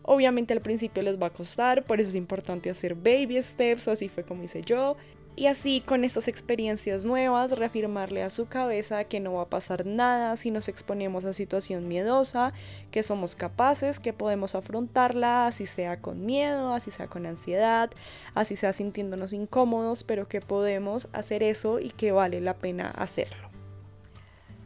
Obviamente 0.00 0.54
al 0.54 0.62
principio 0.62 1.02
les 1.02 1.20
va 1.20 1.26
a 1.26 1.30
costar, 1.30 1.84
por 1.84 2.00
eso 2.00 2.08
es 2.08 2.14
importante 2.14 2.70
hacer 2.70 2.94
baby 2.94 3.42
steps, 3.42 3.88
así 3.88 4.08
fue 4.08 4.24
como 4.24 4.42
hice 4.44 4.62
yo, 4.62 4.96
y 5.36 5.46
así 5.46 5.80
con 5.80 6.04
estas 6.04 6.28
experiencias 6.28 7.04
nuevas 7.04 7.58
reafirmarle 7.58 8.22
a 8.22 8.30
su 8.30 8.46
cabeza 8.46 9.04
que 9.04 9.20
no 9.20 9.34
va 9.34 9.42
a 9.42 9.48
pasar 9.50 9.84
nada 9.84 10.36
si 10.36 10.50
nos 10.50 10.68
exponemos 10.68 11.24
a 11.24 11.32
situación 11.32 11.88
miedosa, 11.88 12.52
que 12.90 13.02
somos 13.02 13.34
capaces, 13.34 13.98
que 13.98 14.12
podemos 14.12 14.54
afrontarla, 14.54 15.46
así 15.46 15.66
sea 15.66 16.00
con 16.00 16.24
miedo, 16.24 16.72
así 16.72 16.90
sea 16.90 17.08
con 17.08 17.26
ansiedad, 17.26 17.90
así 18.34 18.56
sea 18.56 18.72
sintiéndonos 18.72 19.32
incómodos, 19.32 20.04
pero 20.04 20.28
que 20.28 20.40
podemos 20.40 21.08
hacer 21.12 21.42
eso 21.42 21.80
y 21.80 21.90
que 21.90 22.12
vale 22.12 22.40
la 22.40 22.54
pena 22.54 22.88
hacerlo. 22.88 23.43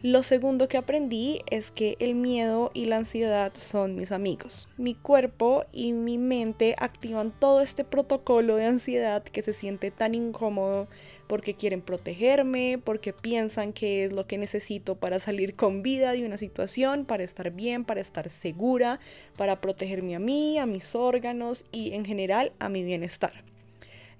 Lo 0.01 0.23
segundo 0.23 0.69
que 0.69 0.77
aprendí 0.77 1.41
es 1.51 1.73
que 1.73 1.97
el 1.99 2.15
miedo 2.15 2.71
y 2.73 2.85
la 2.85 2.99
ansiedad 2.99 3.51
son 3.55 3.97
mis 3.97 4.13
amigos. 4.13 4.69
Mi 4.77 4.95
cuerpo 4.95 5.65
y 5.73 5.93
mi 5.93 6.19
mente 6.19 6.77
activan 6.79 7.33
todo 7.37 7.63
este 7.63 7.83
protocolo 7.83 8.55
de 8.55 8.67
ansiedad 8.67 9.25
que 9.25 9.43
se 9.43 9.53
siente 9.53 9.91
tan 9.91 10.15
incómodo 10.15 10.87
porque 11.27 11.55
quieren 11.55 11.83
protegerme, 11.83 12.79
porque 12.79 13.13
piensan 13.13 13.73
que 13.73 14.05
es 14.05 14.13
lo 14.13 14.29
que 14.29 14.39
necesito 14.39 14.95
para 14.95 15.19
salir 15.19 15.57
con 15.57 15.83
vida 15.83 16.13
de 16.13 16.25
una 16.25 16.39
situación, 16.39 17.05
para 17.05 17.25
estar 17.25 17.51
bien, 17.51 17.85
para 17.85 18.01
estar 18.01 18.31
segura, 18.31 19.01
para 19.37 19.61
protegerme 19.61 20.15
a 20.15 20.21
mí, 20.21 20.59
a 20.59 20.67
mis 20.67 20.95
órganos 20.95 21.65
y 21.73 21.95
en 21.95 22.05
general 22.05 22.53
a 22.61 22.69
mi 22.69 22.85
bienestar. 22.85 23.48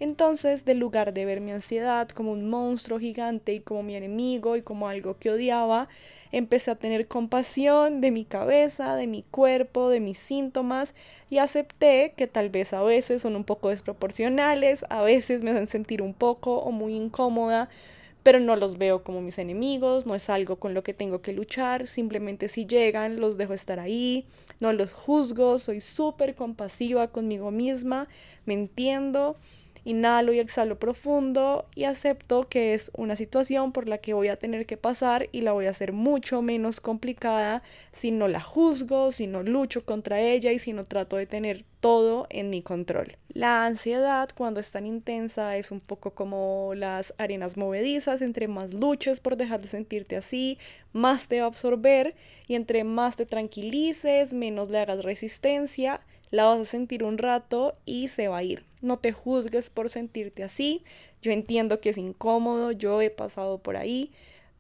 Entonces, 0.01 0.65
del 0.65 0.79
lugar 0.79 1.13
de 1.13 1.25
ver 1.25 1.41
mi 1.41 1.51
ansiedad 1.51 2.09
como 2.09 2.33
un 2.33 2.49
monstruo 2.49 2.99
gigante 3.01 3.55
y 3.55 3.61
como 3.61 3.83
mi 3.83 3.97
enemigo 3.97 4.57
y 4.57 4.63
como 4.63 4.89
algo 4.89 5.19
que 5.19 5.31
odiaba, 5.31 5.89
empecé 6.31 6.71
a 6.71 6.77
tener 6.77 7.09
compasión 7.09 8.01
de 8.01 8.11
mi 8.11 8.25
cabeza, 8.25 8.95
de 8.97 9.07
mi 9.07 9.23
cuerpo, 9.23 9.89
de 9.89 10.01
mis 10.01 10.19
síntomas 10.19 10.95
y 11.31 11.39
acepté 11.39 12.13
que 12.17 12.27
tal 12.27 12.51
vez 12.51 12.73
a 12.73 12.83
veces 12.83 13.23
son 13.23 13.35
un 13.37 13.45
poco 13.45 13.71
desproporcionales, 13.71 14.85
a 14.91 15.03
veces 15.03 15.43
me 15.43 15.51
hacen 15.51 15.67
sentir 15.67 16.03
un 16.03 16.15
poco 16.15 16.59
o 16.59 16.71
muy 16.71 16.95
incómoda, 16.95 17.69
pero 18.23 18.41
no 18.41 18.57
los 18.57 18.79
veo 18.79 19.03
como 19.03 19.23
mis 19.23 19.39
enemigos, 19.39 20.05
no 20.05 20.15
es 20.15 20.29
algo 20.29 20.57
con 20.57 20.75
lo 20.75 20.83
que 20.83 20.93
tengo 20.93 21.23
que 21.23 21.33
luchar, 21.33 21.87
simplemente 21.87 22.49
si 22.49 22.67
llegan 22.67 23.21
los 23.21 23.39
dejo 23.39 23.55
estar 23.55 23.81
ahí, 23.81 24.27
no 24.61 24.73
los 24.73 24.93
juzgo, 24.93 25.59
soy 25.59 25.81
súper 25.81 26.35
compasiva 26.35 27.09
conmigo 27.09 27.51
misma, 27.51 28.07
me 28.45 28.55
entiendo 28.55 29.37
Inhalo 29.85 30.33
y 30.33 30.39
exhalo 30.39 30.79
profundo 30.79 31.67
y 31.75 31.85
acepto 31.85 32.49
que 32.49 32.75
es 32.75 32.91
una 32.97 33.17
situación 33.17 33.73
por 33.73 33.89
la 33.89 33.99
que 33.99 34.15
voy 34.15 34.29
a 34.29 34.37
tener 34.37 34.67
que 34.67 34.77
pasar 34.77 35.29
y 35.33 35.41
la 35.43 35.53
voy 35.53 35.67
a 35.67 35.71
hacer 35.71 35.93
mucho 35.93 36.43
menos 36.43 36.81
complicada 36.81 37.63
si 37.93 38.11
no 38.11 38.29
la 38.29 38.41
juzgo, 38.41 39.11
si 39.11 39.27
no 39.27 39.43
lucho 39.43 39.85
contra 39.85 40.21
ella 40.21 40.53
y 40.53 40.59
si 40.59 40.73
no 40.73 40.85
trato 40.85 41.17
de 41.17 41.27
tener 41.27 41.65
todo 41.81 42.27
en 42.31 42.51
mi 42.51 42.63
control. 42.63 43.17
La 43.29 43.67
ansiedad 43.67 44.29
cuando 44.35 44.61
es 44.61 44.71
tan 44.73 44.87
intensa 44.87 45.57
es 45.57 45.71
un 45.71 45.81
poco 45.81 46.11
como 46.13 46.73
las 46.75 47.15
arenas 47.19 47.57
movedizas, 47.57 48.21
entre 48.21 48.49
más 48.49 48.75
luches 48.75 49.21
por 49.21 49.37
dejar 49.37 49.61
de 49.61 49.69
sentirte 49.69 50.17
así, 50.17 50.59
más 50.93 51.29
te 51.29 51.39
va 51.39 51.45
a 51.45 51.49
absorber 51.49 52.15
y 52.47 52.55
entre 52.55 52.85
más 52.85 53.17
te 53.17 53.27
tranquilices, 53.27 54.35
menos 54.35 54.71
le 54.71 54.79
hagas 54.79 55.05
resistencia, 55.05 56.01
la 56.31 56.45
vas 56.45 56.61
a 56.61 56.65
sentir 56.65 57.05
un 57.05 57.19
rato 57.19 57.77
y 57.85 58.09
se 58.09 58.29
va 58.29 58.39
a 58.39 58.43
ir. 58.43 58.68
No 58.81 58.99
te 58.99 59.13
juzgues 59.13 59.71
por 59.71 59.91
sentirte 59.91 60.43
así. 60.43 60.85
Yo 61.23 61.33
entiendo 61.33 61.81
que 61.81 61.91
es 61.91 61.99
incómodo, 61.99 62.73
yo 62.73 63.01
he 63.01 63.11
pasado 63.11 63.59
por 63.59 63.77
ahí, 63.77 64.13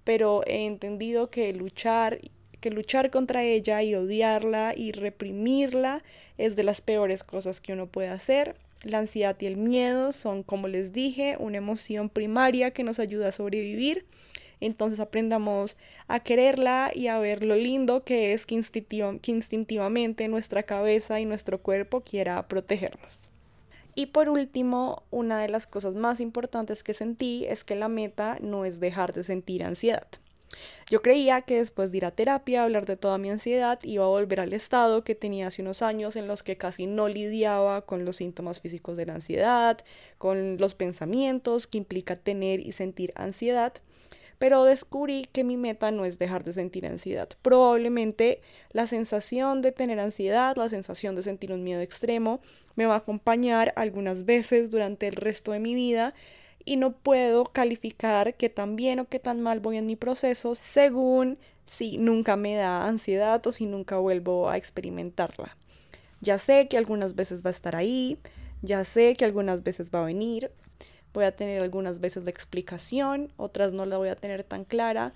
pero 0.05 0.43
he 0.47 0.67
entendido 0.67 1.31
que 1.31 1.53
luchar 1.53 2.21
que 2.61 2.71
luchar 2.71 3.13
contra 3.13 3.45
ella 3.45 3.85
y 3.85 3.95
odiarla 3.95 4.75
y 4.77 4.91
reprimirla 4.91 6.03
es 6.39 6.57
de 6.57 6.65
las 6.65 6.81
peores 6.81 7.23
cosas 7.23 7.61
que 7.61 7.73
uno 7.73 7.87
puede 7.87 8.09
hacer. 8.09 8.57
La 8.83 8.99
ansiedad 8.99 9.37
y 9.39 9.47
el 9.47 9.57
miedo 9.57 10.11
son, 10.11 10.43
como 10.43 10.67
les 10.67 10.93
dije, 10.93 11.37
una 11.39 11.59
emoción 11.59 12.09
primaria 12.09 12.73
que 12.73 12.83
nos 12.83 12.99
ayuda 12.99 13.29
a 13.29 13.33
sobrevivir 13.33 14.07
entonces 14.61 15.01
aprendamos 15.01 15.77
a 16.09 16.21
quererla 16.21 16.91
y 16.95 17.07
a 17.09 17.19
ver 17.19 17.45
lo 17.45 17.55
lindo 17.55 18.05
que 18.05 18.33
es 18.33 18.47
que, 18.47 18.55
instintivamente 18.55 20.29
nuestra 20.29 20.63
cabeza 20.65 21.21
y 21.21 21.27
nuestro 21.27 21.61
cuerpo 21.61 22.01
quiera 22.01 22.47
protegernos. 22.49 23.31
Y 23.99 24.07
por 24.07 24.29
último, 24.29 25.03
una 25.11 25.41
de 25.41 25.49
las 25.49 25.67
cosas 25.67 25.97
más 25.97 26.21
importantes 26.21 26.85
que 26.85 26.95
sentí 26.95 27.47
es 27.47 27.65
que 27.65 27.75
la 27.75 27.89
meta 27.89 28.39
no 28.41 28.65
es 28.65 28.79
dejar 28.79 29.13
de 29.13 29.25
sentir 29.25 29.65
ansiedad. 29.65 30.07
Yo 30.89 31.03
creía 31.03 31.43
que 31.43 31.57
después 31.57 31.91
de 31.91 31.97
ir 31.97 32.05
a 32.05 32.13
terapia, 32.13 32.63
hablar 32.63 32.87
de 32.87 32.97
toda 32.97 33.19
mi 33.19 33.29
ansiedad, 33.29 33.81
iba 33.83 34.05
a 34.05 34.07
volver 34.07 34.39
al 34.39 34.53
estado 34.53 35.03
que 35.03 35.17
tenía 35.17 35.49
hace 35.49 35.63
unos 35.63 35.83
años 35.83 36.15
en 36.15 36.29
los 36.29 36.45
que 36.45 36.57
casi 36.57 36.87
no 36.87 37.09
lidiaba 37.09 37.87
con 37.87 38.05
los 38.05 38.19
síntomas 38.19 38.61
físicos 38.61 38.97
de 38.97 39.07
la 39.07 39.15
ansiedad, 39.15 39.81
con 40.17 40.59
los 40.59 40.77
pensamientos 40.77 41.67
que 41.67 41.79
implica 41.79 42.15
tener 42.15 42.61
y 42.61 42.71
sentir 42.71 43.13
ansiedad 43.17 43.73
pero 44.39 44.65
descubrí 44.65 45.29
que 45.33 45.45
mi 45.45 45.57
meta 45.57 45.91
no 45.91 46.05
es 46.05 46.19
dejar 46.19 46.45
de 46.45 46.53
sentir 46.53 46.87
ansiedad. 46.87 47.29
Probablemente 47.43 48.41
la 48.71 48.87
sensación 48.87 49.63
de 49.63 49.73
tener 49.73 49.99
ansiedad, 49.99 50.57
la 50.57 50.69
sensación 50.69 51.17
de 51.17 51.23
sentir 51.23 51.53
un 51.53 51.65
miedo 51.65 51.81
extremo, 51.81 52.41
me 52.79 52.87
va 52.87 52.95
a 52.95 52.99
acompañar 52.99 53.73
algunas 53.75 54.25
veces 54.25 54.71
durante 54.71 55.09
el 55.09 55.17
resto 55.17 55.51
de 55.51 55.59
mi 55.59 55.75
vida 55.75 56.15
y 56.65 56.77
no 56.77 56.93
puedo 56.93 57.47
calificar 57.47 58.35
qué 58.37 58.49
tan 58.49 58.77
bien 58.77 59.01
o 59.01 59.09
qué 59.09 59.19
tan 59.19 59.41
mal 59.41 59.59
voy 59.59 59.79
en 59.79 59.87
mi 59.87 59.97
proceso 59.97 60.55
según 60.55 61.39
si 61.67 61.99
nunca 61.99 62.37
me 62.37 62.55
da 62.55 62.87
ansiedad 62.87 63.45
o 63.49 63.51
si 63.51 63.67
nunca 63.67 63.99
vuelvo 63.99 64.49
a 64.49 64.57
experimentarla. 64.57 65.57
Ya 66.21 66.39
sé 66.39 66.69
que 66.69 66.79
algunas 66.79 67.17
veces 67.17 67.45
va 67.45 67.49
a 67.49 67.51
estar 67.51 67.75
ahí, 67.75 68.17
ya 68.63 68.85
sé 68.85 69.17
que 69.17 69.25
algunas 69.25 69.65
veces 69.65 69.91
va 69.93 70.03
a 70.03 70.07
venir, 70.07 70.53
voy 71.13 71.25
a 71.25 71.35
tener 71.35 71.61
algunas 71.61 71.99
veces 71.99 72.23
la 72.23 72.31
explicación, 72.31 73.33
otras 73.37 73.73
no 73.73 73.87
la 73.87 73.99
voy 73.99 74.11
a 74.11 74.15
tener 74.15 74.45
tan 74.45 74.65
clara. 74.65 75.15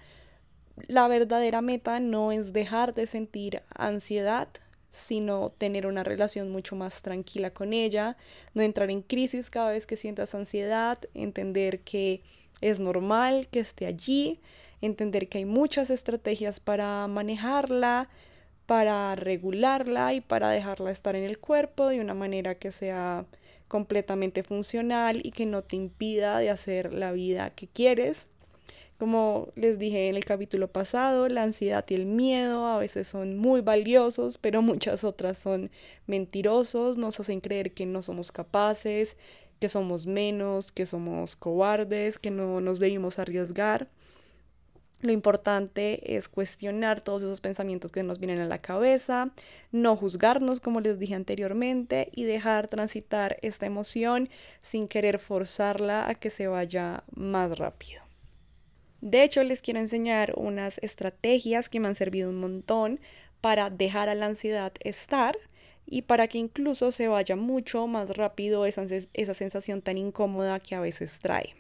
La 0.89 1.07
verdadera 1.07 1.61
meta 1.61 2.01
no 2.01 2.33
es 2.33 2.53
dejar 2.53 2.93
de 2.93 3.07
sentir 3.07 3.63
ansiedad, 3.73 4.49
sino 4.93 5.51
tener 5.57 5.87
una 5.87 6.05
relación 6.05 6.51
mucho 6.51 6.77
más 6.77 7.03
tranquila 7.03 7.51
con 7.51 7.73
ella, 7.73 8.17
no 8.55 8.63
entrar 8.63 8.91
en 8.91 9.01
crisis 9.01 9.51
cada 9.51 9.73
vez 9.73 9.87
que 9.87 9.97
sientas 9.97 10.35
ansiedad, 10.35 10.99
entender 11.15 11.81
que 11.81 12.21
es 12.61 12.79
normal 12.79 13.49
que 13.51 13.61
esté 13.61 13.87
allí, 13.87 14.39
entender 14.83 15.29
que 15.29 15.39
hay 15.39 15.45
muchas 15.47 15.89
estrategias 15.91 16.61
para 16.61 17.07
manejarla, 17.09 18.11
para 18.67 19.15
regularla 19.15 20.13
y 20.13 20.21
para 20.21 20.51
dejarla 20.51 20.91
estar 20.91 21.17
en 21.17 21.25
el 21.25 21.39
cuerpo 21.39 21.89
de 21.89 22.01
una 22.01 22.15
manera 22.15 22.55
que 22.57 22.71
sea 22.71 23.25
completamente 23.69 24.43
funcional 24.43 25.23
y 25.25 25.31
que 25.31 25.47
no 25.47 25.63
te 25.63 25.77
impida 25.77 26.39
de 26.39 26.51
hacer 26.51 26.93
la 26.93 27.13
vida 27.13 27.51
que 27.51 27.67
quieres. 27.67 28.29
Como 29.03 29.49
les 29.57 29.81
dije 29.81 30.09
en 30.09 30.15
el 30.15 30.25
capítulo 30.25 30.71
pasado, 30.71 31.27
la 31.27 31.43
ansiedad 31.43 31.85
y 31.89 31.95
el 31.95 32.07
miedo 32.07 32.69
a 32.69 32.79
veces 32.79 33.09
son 33.09 33.37
muy 33.37 33.61
valiosos, 33.61 34.39
pero 34.39 34.63
muchas 34.63 35.03
otras 35.03 35.39
son 35.39 35.73
mentirosos, 36.07 36.99
nos 36.99 37.19
hacen 37.19 37.41
creer 37.41 37.75
que 37.75 37.85
no 37.85 38.01
somos 38.03 38.31
capaces, 38.31 39.17
que 39.59 39.69
somos 39.69 40.07
menos, 40.07 40.71
que 40.71 40.87
somos 40.87 41.35
cobardes, 41.35 42.21
que 42.21 42.31
no 42.31 42.61
nos 42.61 42.79
debimos 42.79 43.19
arriesgar. 43.19 43.89
Lo 45.01 45.11
importante 45.11 46.17
es 46.17 46.29
cuestionar 46.29 47.01
todos 47.01 47.25
esos 47.25 47.41
pensamientos 47.41 47.91
que 47.91 48.05
nos 48.05 48.21
vienen 48.21 48.39
a 48.39 48.47
la 48.47 48.61
cabeza, 48.61 49.33
no 49.73 49.97
juzgarnos 49.97 50.61
como 50.61 50.81
les 50.81 51.01
dije 51.01 51.17
anteriormente 51.17 52.09
y 52.15 52.23
dejar 52.23 52.69
transitar 52.69 53.37
esta 53.43 53.67
emoción 53.67 54.29
sin 54.61 54.87
querer 54.87 55.19
forzarla 55.19 56.09
a 56.09 56.15
que 56.15 56.31
se 56.31 56.47
vaya 56.47 57.03
más 57.17 57.59
rápido. 57.59 58.02
De 59.03 59.25
hecho, 59.25 59.43
les 59.43 59.63
quiero 59.63 59.81
enseñar 59.81 60.33
unas 60.37 60.79
estrategias 60.79 61.69
que 61.69 61.81
me 61.81 61.89
han 61.89 61.97
servido 61.97 62.31
un 62.31 62.39
montón 62.39 63.01
para 63.41 63.69
dejar 63.69 64.09
a 64.09 64.15
la 64.15 64.27
ansiedad 64.27 64.73
estar 64.79 65.37
y 65.87 66.03
para 66.03 66.29
que 66.29 66.39
incluso 66.39 66.93
se 66.93 67.09
vaya 67.09 67.35
mucho 67.35 67.89
más 67.89 68.17
rápido 68.17 68.65
esa, 68.65 68.87
esa 69.13 69.35
sensación 69.35 69.83
tan 69.83 69.99
incómoda 69.99 70.61
que 70.61 70.77
a 70.77 70.81
veces 70.81 71.19
trae. 71.21 71.57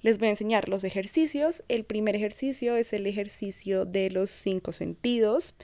Les 0.00 0.18
voy 0.18 0.28
a 0.28 0.30
enseñar 0.30 0.68
los 0.68 0.84
ejercicios. 0.84 1.64
El 1.66 1.82
primer 1.82 2.14
ejercicio 2.14 2.76
es 2.76 2.92
el 2.92 3.08
ejercicio 3.08 3.84
de 3.84 4.10
los 4.10 4.30
cinco 4.30 4.70
sentidos. 4.70 5.56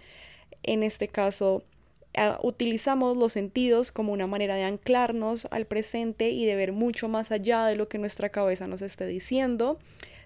En 0.64 0.82
este 0.82 1.06
caso, 1.06 1.62
ah, 2.16 2.40
utilizamos 2.42 3.16
los 3.16 3.32
sentidos 3.32 3.92
como 3.92 4.12
una 4.12 4.26
manera 4.26 4.56
de 4.56 4.64
anclarnos 4.64 5.46
al 5.52 5.66
presente 5.66 6.30
y 6.30 6.46
de 6.46 6.56
ver 6.56 6.72
mucho 6.72 7.06
más 7.06 7.30
allá 7.30 7.64
de 7.66 7.76
lo 7.76 7.88
que 7.88 7.98
nuestra 7.98 8.30
cabeza 8.30 8.66
nos 8.66 8.82
esté 8.82 9.06
diciendo. 9.06 9.78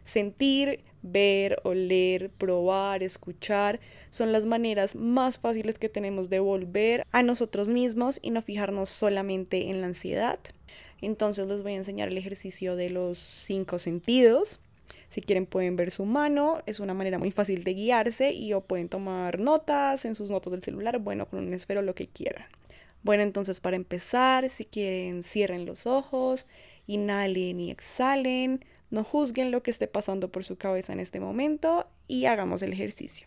Sentir, 0.04 0.84
ver, 1.02 1.60
oler, 1.64 2.30
probar, 2.30 3.02
escuchar 3.02 3.80
son 4.10 4.32
las 4.32 4.44
maneras 4.44 4.94
más 4.94 5.38
fáciles 5.38 5.78
que 5.78 5.88
tenemos 5.88 6.30
de 6.30 6.38
volver 6.38 7.06
a 7.10 7.22
nosotros 7.22 7.68
mismos 7.68 8.18
y 8.22 8.30
no 8.30 8.42
fijarnos 8.42 8.90
solamente 8.90 9.70
en 9.70 9.80
la 9.80 9.88
ansiedad. 9.88 10.38
Entonces 11.00 11.46
les 11.46 11.62
voy 11.62 11.72
a 11.72 11.76
enseñar 11.76 12.08
el 12.08 12.18
ejercicio 12.18 12.76
de 12.76 12.90
los 12.90 13.18
cinco 13.18 13.78
sentidos. 13.78 14.60
Si 15.10 15.20
quieren 15.20 15.46
pueden 15.46 15.76
ver 15.76 15.90
su 15.90 16.04
mano, 16.04 16.62
es 16.66 16.80
una 16.80 16.94
manera 16.94 17.18
muy 17.18 17.30
fácil 17.30 17.62
de 17.62 17.74
guiarse 17.74 18.32
y 18.32 18.52
o 18.52 18.62
pueden 18.62 18.88
tomar 18.88 19.38
notas 19.38 20.04
en 20.04 20.14
sus 20.14 20.30
notas 20.30 20.50
del 20.50 20.62
celular, 20.62 20.98
bueno, 20.98 21.26
con 21.26 21.40
un 21.40 21.54
esfero, 21.54 21.82
lo 21.82 21.94
que 21.94 22.08
quieran. 22.08 22.46
Bueno, 23.02 23.22
entonces 23.22 23.60
para 23.60 23.76
empezar, 23.76 24.48
si 24.50 24.64
quieren 24.64 25.22
cierren 25.22 25.66
los 25.66 25.86
ojos, 25.86 26.46
inhalen 26.86 27.60
y 27.60 27.70
exhalen, 27.70 28.64
no 28.90 29.04
juzguen 29.04 29.50
lo 29.50 29.62
que 29.62 29.70
esté 29.70 29.86
pasando 29.86 30.30
por 30.30 30.44
su 30.44 30.56
cabeza 30.56 30.92
en 30.92 31.00
este 31.00 31.20
momento 31.20 31.86
y 32.06 32.26
hagamos 32.26 32.62
el 32.62 32.72
ejercicio. 32.72 33.26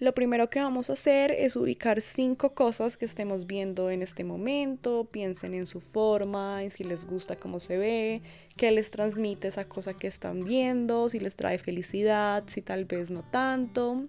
Lo 0.00 0.12
primero 0.12 0.50
que 0.50 0.60
vamos 0.60 0.90
a 0.90 0.94
hacer 0.94 1.30
es 1.30 1.54
ubicar 1.54 2.00
cinco 2.00 2.52
cosas 2.54 2.96
que 2.96 3.04
estemos 3.04 3.46
viendo 3.46 3.90
en 3.90 4.02
este 4.02 4.24
momento. 4.24 5.08
Piensen 5.10 5.54
en 5.54 5.66
su 5.66 5.80
forma, 5.80 6.64
en 6.64 6.70
si 6.72 6.82
les 6.82 7.06
gusta 7.06 7.36
cómo 7.36 7.60
se 7.60 7.78
ve, 7.78 8.22
qué 8.56 8.72
les 8.72 8.90
transmite 8.90 9.48
esa 9.48 9.68
cosa 9.68 9.94
que 9.94 10.08
están 10.08 10.44
viendo, 10.44 11.08
si 11.08 11.20
les 11.20 11.36
trae 11.36 11.58
felicidad, 11.58 12.42
si 12.48 12.60
tal 12.60 12.86
vez 12.86 13.10
no 13.10 13.22
tanto. 13.22 14.06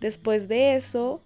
Después 0.00 0.48
de 0.48 0.74
eso, 0.74 1.22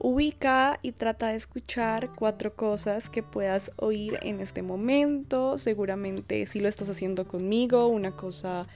ubica 0.00 0.80
y 0.82 0.92
trata 0.92 1.28
de 1.28 1.36
escuchar 1.36 2.10
cuatro 2.16 2.56
cosas 2.56 3.10
que 3.10 3.22
puedas 3.22 3.70
oír 3.76 4.18
en 4.22 4.40
este 4.40 4.62
momento. 4.62 5.58
Seguramente 5.58 6.46
si 6.46 6.58
lo 6.58 6.68
estás 6.68 6.88
haciendo 6.88 7.28
conmigo, 7.28 7.86
una 7.86 8.16
cosa 8.16 8.66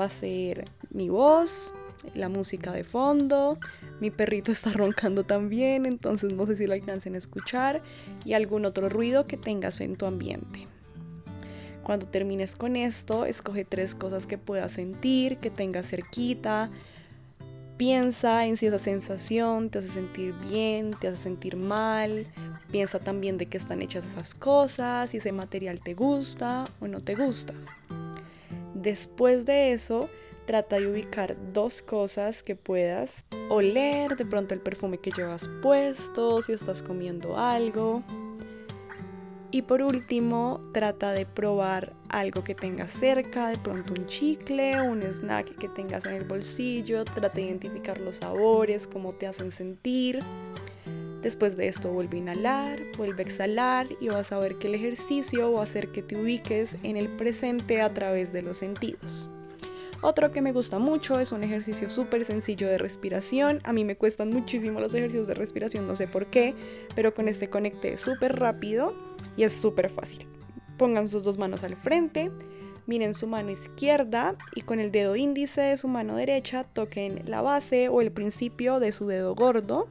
va 0.00 0.04
a 0.04 0.10
ser 0.10 0.64
mi 0.90 1.08
voz, 1.08 1.72
la 2.14 2.28
música 2.28 2.72
de 2.72 2.84
fondo, 2.84 3.58
mi 4.00 4.10
perrito 4.10 4.52
está 4.52 4.70
roncando 4.72 5.24
también, 5.24 5.84
entonces 5.84 6.32
no 6.32 6.46
sé 6.46 6.56
si 6.56 6.66
lo 6.66 6.74
alcancen 6.74 7.16
a 7.16 7.18
escuchar, 7.18 7.82
y 8.24 8.34
algún 8.34 8.64
otro 8.64 8.88
ruido 8.88 9.26
que 9.26 9.36
tengas 9.36 9.80
en 9.80 9.96
tu 9.96 10.06
ambiente. 10.06 10.68
Cuando 11.82 12.06
termines 12.06 12.54
con 12.54 12.76
esto, 12.76 13.24
escoge 13.24 13.64
tres 13.64 13.94
cosas 13.94 14.26
que 14.26 14.38
puedas 14.38 14.72
sentir, 14.72 15.38
que 15.38 15.50
tengas 15.50 15.88
cerquita. 15.88 16.70
Piensa 17.78 18.44
en 18.44 18.56
si 18.56 18.66
esa 18.66 18.80
sensación 18.80 19.70
te 19.70 19.78
hace 19.78 19.88
sentir 19.88 20.34
bien, 20.50 20.90
te 21.00 21.06
hace 21.06 21.22
sentir 21.22 21.56
mal. 21.56 22.26
Piensa 22.72 22.98
también 22.98 23.38
de 23.38 23.46
qué 23.46 23.56
están 23.56 23.82
hechas 23.82 24.04
esas 24.04 24.34
cosas, 24.34 25.10
si 25.10 25.18
ese 25.18 25.30
material 25.30 25.80
te 25.80 25.94
gusta 25.94 26.64
o 26.80 26.88
no 26.88 27.00
te 27.00 27.14
gusta. 27.14 27.54
Después 28.74 29.46
de 29.46 29.72
eso, 29.72 30.10
trata 30.44 30.80
de 30.80 30.88
ubicar 30.88 31.36
dos 31.52 31.80
cosas 31.80 32.42
que 32.42 32.56
puedas 32.56 33.24
oler, 33.48 34.16
de 34.16 34.24
pronto 34.24 34.54
el 34.54 34.60
perfume 34.60 34.98
que 34.98 35.12
llevas 35.12 35.48
puesto, 35.62 36.42
si 36.42 36.54
estás 36.54 36.82
comiendo 36.82 37.38
algo. 37.38 38.02
Y 39.50 39.62
por 39.62 39.80
último, 39.80 40.60
trata 40.74 41.12
de 41.12 41.24
probar 41.24 41.94
algo 42.10 42.44
que 42.44 42.54
tengas 42.54 42.90
cerca, 42.90 43.48
de 43.48 43.56
pronto 43.56 43.94
un 43.94 44.04
chicle 44.06 44.82
un 44.82 45.02
snack 45.02 45.54
que 45.56 45.68
tengas 45.68 46.04
en 46.04 46.14
el 46.14 46.24
bolsillo. 46.24 47.04
Trata 47.04 47.30
de 47.30 47.42
identificar 47.42 47.98
los 47.98 48.16
sabores, 48.16 48.86
cómo 48.86 49.12
te 49.12 49.26
hacen 49.26 49.50
sentir. 49.50 50.18
Después 51.22 51.56
de 51.56 51.66
esto 51.66 51.90
vuelve 51.90 52.18
a 52.18 52.20
inhalar, 52.20 52.78
vuelve 52.96 53.22
a 53.22 53.26
exhalar 53.26 53.88
y 54.00 54.08
vas 54.08 54.32
a 54.32 54.38
ver 54.38 54.56
que 54.56 54.68
el 54.68 54.74
ejercicio 54.74 55.50
va 55.52 55.60
a 55.60 55.62
hacer 55.64 55.88
que 55.88 56.02
te 56.02 56.16
ubiques 56.16 56.76
en 56.82 56.96
el 56.96 57.08
presente 57.08 57.80
a 57.80 57.88
través 57.88 58.32
de 58.32 58.42
los 58.42 58.58
sentidos. 58.58 59.30
Otro 60.00 60.30
que 60.30 60.42
me 60.42 60.52
gusta 60.52 60.78
mucho 60.78 61.18
es 61.18 61.32
un 61.32 61.42
ejercicio 61.42 61.90
súper 61.90 62.24
sencillo 62.24 62.68
de 62.68 62.78
respiración. 62.78 63.60
A 63.64 63.72
mí 63.72 63.84
me 63.84 63.96
cuestan 63.96 64.28
muchísimo 64.28 64.78
los 64.78 64.94
ejercicios 64.94 65.26
de 65.26 65.34
respiración, 65.34 65.88
no 65.88 65.96
sé 65.96 66.06
por 66.06 66.26
qué, 66.26 66.54
pero 66.94 67.14
con 67.14 67.28
este 67.28 67.50
conecté 67.50 67.96
súper 67.96 68.38
rápido 68.38 69.07
y 69.36 69.44
es 69.44 69.52
súper 69.52 69.90
fácil. 69.90 70.26
Pongan 70.76 71.08
sus 71.08 71.24
dos 71.24 71.38
manos 71.38 71.62
al 71.64 71.76
frente, 71.76 72.30
miren 72.86 73.14
su 73.14 73.26
mano 73.26 73.50
izquierda 73.50 74.36
y 74.54 74.62
con 74.62 74.80
el 74.80 74.92
dedo 74.92 75.16
índice 75.16 75.60
de 75.60 75.76
su 75.76 75.88
mano 75.88 76.16
derecha 76.16 76.64
toquen 76.64 77.22
la 77.26 77.42
base 77.42 77.88
o 77.88 78.00
el 78.00 78.12
principio 78.12 78.80
de 78.80 78.92
su 78.92 79.06
dedo 79.06 79.34
gordo. 79.34 79.88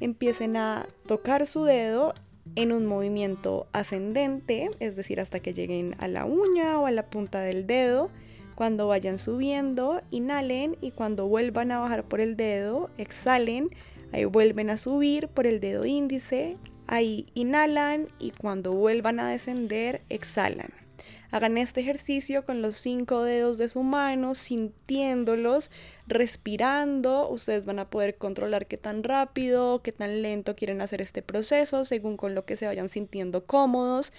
Empiecen 0.00 0.56
a 0.56 0.86
tocar 1.06 1.46
su 1.46 1.64
dedo 1.64 2.14
en 2.54 2.72
un 2.72 2.86
movimiento 2.86 3.66
ascendente, 3.72 4.70
es 4.78 4.96
decir, 4.96 5.20
hasta 5.20 5.40
que 5.40 5.52
lleguen 5.52 5.96
a 5.98 6.08
la 6.08 6.24
uña 6.24 6.78
o 6.78 6.86
a 6.86 6.90
la 6.90 7.06
punta 7.06 7.40
del 7.40 7.66
dedo 7.66 8.10
cuando 8.56 8.88
vayan 8.88 9.18
subiendo, 9.18 10.00
inhalen 10.10 10.76
y 10.80 10.90
cuando 10.90 11.28
vuelvan 11.28 11.70
a 11.72 11.78
bajar 11.78 12.04
por 12.04 12.22
el 12.22 12.38
dedo, 12.38 12.88
exhalen. 12.96 13.68
Ahí 14.12 14.24
vuelven 14.24 14.70
a 14.70 14.78
subir 14.78 15.28
por 15.28 15.46
el 15.46 15.60
dedo 15.60 15.84
índice. 15.84 16.56
Ahí 16.86 17.26
inhalan 17.34 18.08
y 18.18 18.30
cuando 18.30 18.72
vuelvan 18.72 19.20
a 19.20 19.30
descender, 19.30 20.02
exhalan. 20.08 20.72
Hagan 21.30 21.58
este 21.58 21.80
ejercicio 21.80 22.46
con 22.46 22.62
los 22.62 22.76
cinco 22.76 23.22
dedos 23.22 23.58
de 23.58 23.68
su 23.68 23.82
mano, 23.82 24.34
sintiéndolos, 24.34 25.72
respirando. 26.06 27.28
Ustedes 27.28 27.66
van 27.66 27.80
a 27.80 27.90
poder 27.90 28.16
controlar 28.16 28.66
qué 28.66 28.76
tan 28.76 29.02
rápido, 29.02 29.82
qué 29.82 29.90
tan 29.92 30.22
lento 30.22 30.54
quieren 30.54 30.80
hacer 30.80 31.00
este 31.00 31.22
proceso, 31.22 31.84
según 31.84 32.16
con 32.16 32.34
lo 32.34 32.44
que 32.44 32.56
se 32.56 32.66
vayan 32.66 32.88
sintiendo 32.88 33.44
cómodos. 33.44 34.12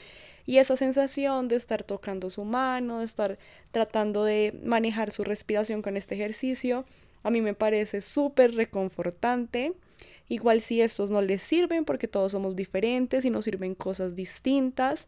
Y 0.45 0.57
esa 0.57 0.77
sensación 0.77 1.47
de 1.47 1.55
estar 1.55 1.83
tocando 1.83 2.29
su 2.29 2.43
mano, 2.43 2.99
de 2.99 3.05
estar 3.05 3.37
tratando 3.71 4.23
de 4.23 4.59
manejar 4.63 5.11
su 5.11 5.23
respiración 5.23 5.81
con 5.81 5.97
este 5.97 6.15
ejercicio, 6.15 6.85
a 7.23 7.29
mí 7.29 7.41
me 7.41 7.53
parece 7.53 8.01
súper 8.01 8.53
reconfortante. 8.55 9.73
Igual 10.29 10.61
si 10.61 10.81
estos 10.81 11.09
no 11.09 11.21
les 11.21 11.41
sirven 11.41 11.85
porque 11.85 12.07
todos 12.07 12.33
somos 12.33 12.55
diferentes 12.55 13.23
y 13.25 13.29
nos 13.29 13.45
sirven 13.45 13.75
cosas 13.75 14.15
distintas. 14.15 15.07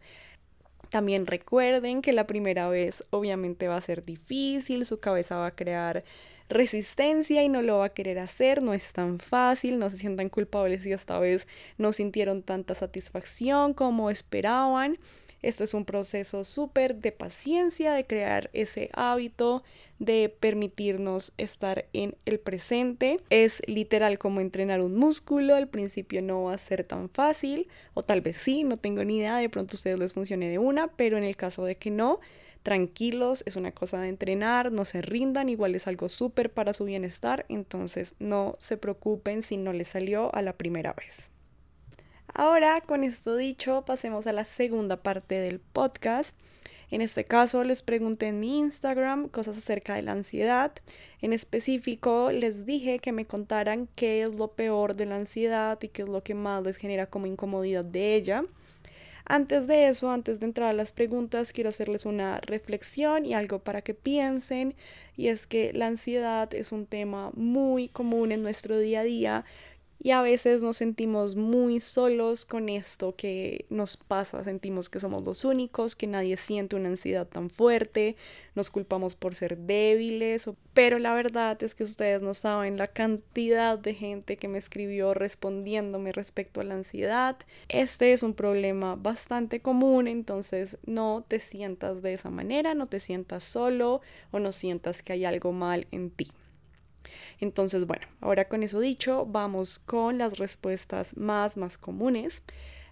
También 0.89 1.25
recuerden 1.25 2.01
que 2.01 2.13
la 2.13 2.25
primera 2.25 2.67
vez 2.67 3.03
obviamente 3.11 3.67
va 3.67 3.75
a 3.75 3.81
ser 3.81 4.05
difícil, 4.05 4.85
su 4.85 4.99
cabeza 4.99 5.37
va 5.37 5.47
a 5.47 5.55
crear 5.55 6.03
resistencia 6.49 7.43
y 7.43 7.49
no 7.49 7.61
lo 7.61 7.77
va 7.77 7.85
a 7.85 7.93
querer 7.93 8.17
hacer, 8.17 8.63
no 8.63 8.73
es 8.73 8.91
tan 8.91 9.19
fácil, 9.19 9.77
no 9.77 9.91
se 9.91 9.97
sientan 9.97 10.29
culpables 10.29 10.81
si 10.83 10.91
esta 10.91 11.19
vez 11.19 11.47
no 11.77 11.93
sintieron 11.93 12.41
tanta 12.41 12.73
satisfacción 12.73 13.75
como 13.75 14.09
esperaban. 14.09 14.97
Esto 15.41 15.63
es 15.63 15.73
un 15.73 15.85
proceso 15.85 16.43
súper 16.43 16.95
de 16.95 17.11
paciencia, 17.11 17.93
de 17.93 18.05
crear 18.05 18.49
ese 18.53 18.89
hábito, 18.93 19.63
de 19.99 20.33
permitirnos 20.39 21.33
estar 21.37 21.85
en 21.93 22.15
el 22.25 22.39
presente. 22.39 23.19
Es 23.29 23.61
literal 23.67 24.17
como 24.17 24.41
entrenar 24.41 24.81
un 24.81 24.95
músculo, 24.95 25.55
al 25.55 25.67
principio 25.67 26.21
no 26.21 26.43
va 26.43 26.53
a 26.53 26.57
ser 26.57 26.83
tan 26.83 27.09
fácil, 27.09 27.67
o 27.93 28.03
tal 28.03 28.21
vez 28.21 28.37
sí, 28.37 28.63
no 28.63 28.77
tengo 28.77 29.03
ni 29.03 29.17
idea, 29.17 29.37
de 29.37 29.49
pronto 29.49 29.73
a 29.73 29.75
ustedes 29.75 29.99
les 29.99 30.13
funcione 30.13 30.49
de 30.49 30.57
una, 30.57 30.87
pero 30.87 31.17
en 31.17 31.23
el 31.23 31.35
caso 31.35 31.65
de 31.65 31.75
que 31.75 31.91
no, 31.91 32.19
tranquilos, 32.63 33.43
es 33.45 33.55
una 33.55 33.71
cosa 33.71 34.01
de 34.01 34.09
entrenar, 34.09 34.71
no 34.71 34.85
se 34.85 35.01
rindan, 35.01 35.49
igual 35.49 35.75
es 35.75 35.87
algo 35.87 36.09
súper 36.09 36.51
para 36.51 36.73
su 36.73 36.85
bienestar, 36.85 37.45
entonces 37.49 38.15
no 38.19 38.57
se 38.59 38.77
preocupen 38.77 39.41
si 39.41 39.57
no 39.57 39.73
les 39.73 39.89
salió 39.89 40.33
a 40.35 40.41
la 40.41 40.53
primera 40.53 40.93
vez. 40.93 41.29
Ahora, 42.33 42.81
con 42.81 43.03
esto 43.03 43.35
dicho, 43.35 43.83
pasemos 43.85 44.27
a 44.27 44.31
la 44.31 44.45
segunda 44.45 45.01
parte 45.01 45.35
del 45.35 45.59
podcast. 45.59 46.35
En 46.91 47.01
este 47.01 47.23
caso 47.23 47.63
les 47.63 47.81
pregunté 47.81 48.27
en 48.27 48.39
mi 48.39 48.59
Instagram 48.59 49.29
cosas 49.29 49.57
acerca 49.57 49.95
de 49.95 50.03
la 50.03 50.11
ansiedad. 50.11 50.71
En 51.21 51.33
específico 51.33 52.31
les 52.31 52.65
dije 52.65 52.99
que 52.99 53.11
me 53.11 53.25
contaran 53.25 53.87
qué 53.95 54.23
es 54.23 54.33
lo 54.33 54.49
peor 54.49 54.95
de 54.95 55.05
la 55.05 55.17
ansiedad 55.17 55.79
y 55.81 55.89
qué 55.89 56.03
es 56.03 56.09
lo 56.09 56.23
que 56.23 56.35
más 56.35 56.63
les 56.63 56.77
genera 56.77 57.07
como 57.07 57.25
incomodidad 57.25 57.83
de 57.83 58.15
ella. 58.15 58.43
Antes 59.25 59.67
de 59.67 59.89
eso, 59.89 60.09
antes 60.09 60.39
de 60.39 60.47
entrar 60.47 60.69
a 60.69 60.73
las 60.73 60.91
preguntas, 60.91 61.53
quiero 61.53 61.69
hacerles 61.69 62.05
una 62.05 62.39
reflexión 62.41 63.27
y 63.27 63.35
algo 63.35 63.59
para 63.59 63.83
que 63.83 63.93
piensen. 63.93 64.73
Y 65.15 65.27
es 65.27 65.45
que 65.45 65.71
la 65.73 65.85
ansiedad 65.85 66.51
es 66.55 66.71
un 66.71 66.87
tema 66.87 67.29
muy 67.35 67.89
común 67.89 68.31
en 68.31 68.41
nuestro 68.41 68.79
día 68.79 69.01
a 69.01 69.03
día, 69.03 69.45
y 70.01 70.11
a 70.11 70.21
veces 70.21 70.63
nos 70.63 70.77
sentimos 70.77 71.35
muy 71.35 71.81
solos 71.81 72.45
con 72.45 72.69
esto 72.69 73.15
que 73.15 73.65
nos 73.69 73.97
pasa, 73.97 74.43
sentimos 74.45 74.87
que 74.87 75.01
somos 75.01 75.25
los 75.25 75.43
únicos, 75.43 75.95
que 75.95 76.07
nadie 76.07 76.37
siente 76.37 76.77
una 76.77 76.87
ansiedad 76.87 77.27
tan 77.27 77.49
fuerte, 77.49 78.15
nos 78.55 78.69
culpamos 78.69 79.15
por 79.15 79.35
ser 79.35 79.57
débiles, 79.57 80.49
pero 80.73 80.99
la 80.99 81.13
verdad 81.13 81.61
es 81.61 81.75
que 81.75 81.83
ustedes 81.83 82.21
no 82.21 82.33
saben 82.33 82.77
la 82.77 82.87
cantidad 82.87 83.77
de 83.77 83.93
gente 83.93 84.37
que 84.37 84.47
me 84.47 84.57
escribió 84.57 85.13
respondiéndome 85.13 86.13
respecto 86.13 86.61
a 86.61 86.63
la 86.63 86.75
ansiedad. 86.75 87.37
Este 87.67 88.13
es 88.13 88.23
un 88.23 88.33
problema 88.33 88.95
bastante 88.95 89.59
común, 89.59 90.07
entonces 90.07 90.77
no 90.85 91.25
te 91.27 91.39
sientas 91.39 92.01
de 92.01 92.13
esa 92.13 92.29
manera, 92.29 92.73
no 92.73 92.85
te 92.85 93.01
sientas 93.01 93.43
solo 93.43 93.99
o 94.31 94.39
no 94.39 94.53
sientas 94.53 95.03
que 95.03 95.13
hay 95.13 95.25
algo 95.25 95.51
mal 95.51 95.87
en 95.91 96.09
ti. 96.09 96.27
Entonces, 97.39 97.85
bueno, 97.85 98.07
ahora 98.21 98.47
con 98.47 98.63
eso 98.63 98.79
dicho, 98.79 99.25
vamos 99.25 99.79
con 99.79 100.17
las 100.17 100.37
respuestas 100.37 101.17
más, 101.17 101.57
más 101.57 101.77
comunes. 101.77 102.43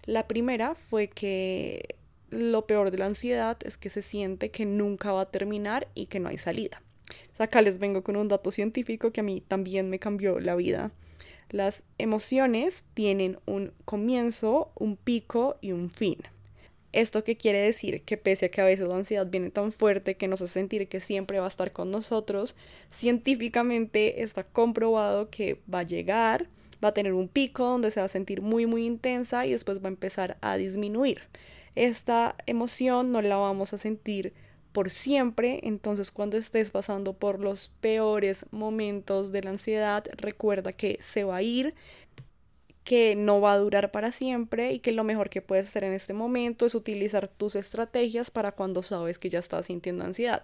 La 0.04 0.26
primera 0.26 0.74
fue 0.74 1.08
que 1.08 1.96
lo 2.30 2.66
peor 2.66 2.90
de 2.90 2.98
la 2.98 3.06
ansiedad 3.06 3.56
es 3.64 3.76
que 3.76 3.90
se 3.90 4.02
siente 4.02 4.50
que 4.50 4.66
nunca 4.66 5.12
va 5.12 5.22
a 5.22 5.30
terminar 5.30 5.88
y 5.94 6.06
que 6.06 6.20
no 6.20 6.28
hay 6.28 6.38
salida. 6.38 6.82
Acá 7.38 7.62
les 7.62 7.78
vengo 7.78 8.02
con 8.02 8.16
un 8.16 8.28
dato 8.28 8.50
científico 8.50 9.12
que 9.12 9.20
a 9.20 9.24
mí 9.24 9.42
también 9.46 9.88
me 9.90 9.98
cambió 9.98 10.40
la 10.40 10.56
vida. 10.56 10.90
Las 11.50 11.84
emociones 11.96 12.84
tienen 12.94 13.38
un 13.46 13.72
comienzo, 13.84 14.70
un 14.74 14.96
pico 14.96 15.56
y 15.60 15.72
un 15.72 15.90
fin. 15.90 16.18
¿Esto 16.92 17.22
qué 17.22 17.36
quiere 17.36 17.58
decir? 17.60 18.02
Que 18.02 18.16
pese 18.16 18.46
a 18.46 18.48
que 18.50 18.60
a 18.60 18.64
veces 18.64 18.88
la 18.88 18.96
ansiedad 18.96 19.26
viene 19.26 19.50
tan 19.50 19.72
fuerte 19.72 20.16
que 20.16 20.26
nos 20.26 20.40
hace 20.40 20.54
sentir 20.54 20.88
que 20.88 21.00
siempre 21.00 21.38
va 21.38 21.44
a 21.44 21.48
estar 21.48 21.72
con 21.72 21.90
nosotros, 21.90 22.56
científicamente 22.90 24.22
está 24.22 24.44
comprobado 24.44 25.28
que 25.28 25.60
va 25.72 25.80
a 25.80 25.82
llegar, 25.82 26.48
va 26.82 26.88
a 26.88 26.94
tener 26.94 27.12
un 27.12 27.28
pico 27.28 27.64
donde 27.64 27.90
se 27.90 28.00
va 28.00 28.06
a 28.06 28.08
sentir 28.08 28.40
muy 28.40 28.66
muy 28.66 28.86
intensa 28.86 29.44
y 29.46 29.52
después 29.52 29.82
va 29.82 29.86
a 29.86 29.88
empezar 29.88 30.38
a 30.40 30.56
disminuir. 30.56 31.22
Esta 31.74 32.36
emoción 32.46 33.12
no 33.12 33.20
la 33.22 33.36
vamos 33.36 33.72
a 33.72 33.78
sentir 33.78 34.32
por 34.72 34.90
siempre, 34.90 35.60
entonces 35.62 36.10
cuando 36.10 36.36
estés 36.36 36.70
pasando 36.70 37.12
por 37.12 37.40
los 37.40 37.68
peores 37.80 38.46
momentos 38.50 39.32
de 39.32 39.42
la 39.42 39.50
ansiedad, 39.50 40.04
recuerda 40.16 40.72
que 40.72 40.98
se 41.02 41.24
va 41.24 41.36
a 41.36 41.42
ir, 41.42 41.74
que 42.88 43.16
no 43.16 43.42
va 43.42 43.52
a 43.52 43.58
durar 43.58 43.90
para 43.90 44.10
siempre 44.10 44.72
y 44.72 44.78
que 44.78 44.92
lo 44.92 45.04
mejor 45.04 45.28
que 45.28 45.42
puedes 45.42 45.68
hacer 45.68 45.84
en 45.84 45.92
este 45.92 46.14
momento 46.14 46.64
es 46.64 46.74
utilizar 46.74 47.28
tus 47.28 47.54
estrategias 47.54 48.30
para 48.30 48.52
cuando 48.52 48.82
sabes 48.82 49.18
que 49.18 49.28
ya 49.28 49.40
estás 49.40 49.66
sintiendo 49.66 50.06
ansiedad. 50.06 50.42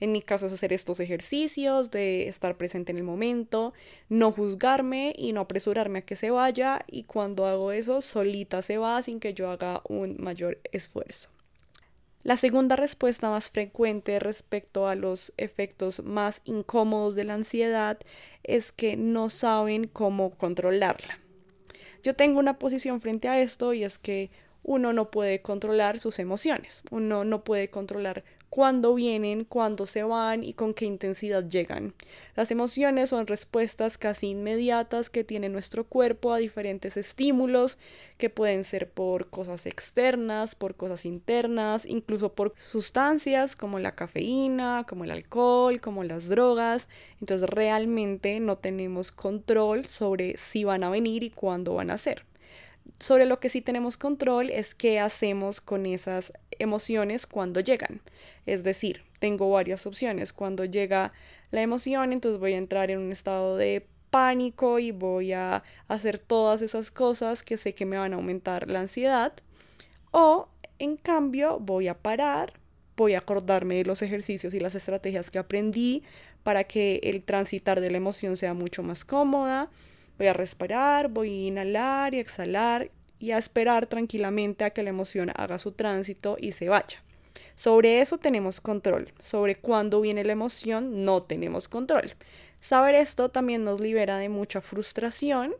En 0.00 0.10
mi 0.10 0.20
caso 0.20 0.46
es 0.46 0.52
hacer 0.52 0.72
estos 0.72 0.98
ejercicios 0.98 1.92
de 1.92 2.26
estar 2.26 2.56
presente 2.56 2.90
en 2.90 2.98
el 2.98 3.04
momento, 3.04 3.74
no 4.08 4.32
juzgarme 4.32 5.14
y 5.16 5.32
no 5.32 5.42
apresurarme 5.42 6.00
a 6.00 6.02
que 6.02 6.16
se 6.16 6.32
vaya 6.32 6.84
y 6.88 7.04
cuando 7.04 7.46
hago 7.46 7.70
eso 7.70 8.02
solita 8.02 8.60
se 8.60 8.76
va 8.76 9.00
sin 9.00 9.20
que 9.20 9.32
yo 9.32 9.48
haga 9.48 9.80
un 9.88 10.16
mayor 10.18 10.58
esfuerzo. 10.72 11.28
La 12.24 12.36
segunda 12.36 12.74
respuesta 12.74 13.30
más 13.30 13.50
frecuente 13.50 14.18
respecto 14.18 14.88
a 14.88 14.96
los 14.96 15.32
efectos 15.36 16.02
más 16.02 16.40
incómodos 16.44 17.14
de 17.14 17.22
la 17.22 17.34
ansiedad 17.34 18.00
es 18.42 18.72
que 18.72 18.96
no 18.96 19.28
saben 19.28 19.86
cómo 19.86 20.30
controlarla. 20.30 21.20
Yo 22.04 22.14
tengo 22.14 22.38
una 22.38 22.58
posición 22.58 23.00
frente 23.00 23.28
a 23.28 23.40
esto 23.40 23.72
y 23.72 23.82
es 23.82 23.98
que 23.98 24.30
uno 24.62 24.92
no 24.92 25.10
puede 25.10 25.40
controlar 25.40 25.98
sus 25.98 26.18
emociones, 26.18 26.82
uno 26.90 27.24
no 27.24 27.44
puede 27.44 27.70
controlar 27.70 28.24
cuándo 28.54 28.94
vienen, 28.94 29.44
cuándo 29.44 29.84
se 29.84 30.04
van 30.04 30.44
y 30.44 30.52
con 30.54 30.74
qué 30.74 30.84
intensidad 30.84 31.42
llegan. 31.48 31.92
Las 32.36 32.52
emociones 32.52 33.08
son 33.08 33.26
respuestas 33.26 33.98
casi 33.98 34.28
inmediatas 34.28 35.10
que 35.10 35.24
tiene 35.24 35.48
nuestro 35.48 35.82
cuerpo 35.82 36.32
a 36.32 36.38
diferentes 36.38 36.96
estímulos, 36.96 37.78
que 38.16 38.30
pueden 38.30 38.62
ser 38.62 38.88
por 38.88 39.28
cosas 39.28 39.66
externas, 39.66 40.54
por 40.54 40.76
cosas 40.76 41.04
internas, 41.04 41.84
incluso 41.84 42.32
por 42.32 42.54
sustancias 42.56 43.56
como 43.56 43.80
la 43.80 43.96
cafeína, 43.96 44.86
como 44.88 45.02
el 45.02 45.10
alcohol, 45.10 45.80
como 45.80 46.04
las 46.04 46.28
drogas. 46.28 46.88
Entonces 47.20 47.50
realmente 47.50 48.38
no 48.38 48.58
tenemos 48.58 49.10
control 49.10 49.86
sobre 49.86 50.36
si 50.36 50.62
van 50.62 50.84
a 50.84 50.90
venir 50.90 51.24
y 51.24 51.30
cuándo 51.30 51.74
van 51.74 51.90
a 51.90 51.98
ser. 51.98 52.24
Sobre 53.00 53.26
lo 53.26 53.40
que 53.40 53.48
sí 53.48 53.60
tenemos 53.60 53.96
control 53.96 54.50
es 54.50 54.74
qué 54.74 55.00
hacemos 55.00 55.60
con 55.60 55.86
esas 55.86 56.32
emociones 56.58 57.26
cuando 57.26 57.60
llegan. 57.60 58.00
Es 58.46 58.62
decir, 58.62 59.02
tengo 59.18 59.50
varias 59.50 59.86
opciones. 59.86 60.32
Cuando 60.32 60.64
llega 60.64 61.12
la 61.50 61.62
emoción, 61.62 62.12
entonces 62.12 62.40
voy 62.40 62.54
a 62.54 62.58
entrar 62.58 62.90
en 62.90 62.98
un 62.98 63.12
estado 63.12 63.56
de 63.56 63.86
pánico 64.10 64.78
y 64.78 64.92
voy 64.92 65.32
a 65.32 65.64
hacer 65.88 66.18
todas 66.18 66.62
esas 66.62 66.90
cosas 66.90 67.42
que 67.42 67.56
sé 67.56 67.74
que 67.74 67.84
me 67.84 67.96
van 67.96 68.12
a 68.12 68.16
aumentar 68.16 68.70
la 68.70 68.80
ansiedad. 68.80 69.32
O, 70.12 70.48
en 70.78 70.96
cambio, 70.96 71.58
voy 71.58 71.88
a 71.88 71.94
parar, 71.94 72.52
voy 72.96 73.14
a 73.14 73.18
acordarme 73.18 73.76
de 73.76 73.84
los 73.84 74.02
ejercicios 74.02 74.54
y 74.54 74.60
las 74.60 74.76
estrategias 74.76 75.30
que 75.30 75.38
aprendí 75.38 76.04
para 76.44 76.64
que 76.64 77.00
el 77.02 77.24
transitar 77.24 77.80
de 77.80 77.90
la 77.90 77.96
emoción 77.96 78.36
sea 78.36 78.54
mucho 78.54 78.82
más 78.82 79.04
cómoda 79.04 79.68
Voy 80.18 80.28
a 80.28 80.32
respirar, 80.32 81.08
voy 81.08 81.28
a 81.28 81.46
inhalar 81.48 82.14
y 82.14 82.20
exhalar 82.20 82.90
y 83.18 83.32
a 83.32 83.38
esperar 83.38 83.86
tranquilamente 83.86 84.64
a 84.64 84.70
que 84.70 84.82
la 84.82 84.90
emoción 84.90 85.30
haga 85.34 85.58
su 85.58 85.72
tránsito 85.72 86.36
y 86.38 86.52
se 86.52 86.68
vaya. 86.68 87.02
Sobre 87.56 88.00
eso 88.00 88.18
tenemos 88.18 88.60
control. 88.60 89.12
Sobre 89.20 89.56
cuándo 89.56 90.00
viene 90.00 90.24
la 90.24 90.32
emoción 90.32 91.04
no 91.04 91.22
tenemos 91.22 91.68
control. 91.68 92.14
Saber 92.60 92.94
esto 92.94 93.30
también 93.30 93.64
nos 93.64 93.80
libera 93.80 94.18
de 94.18 94.28
mucha 94.28 94.60
frustración 94.60 95.54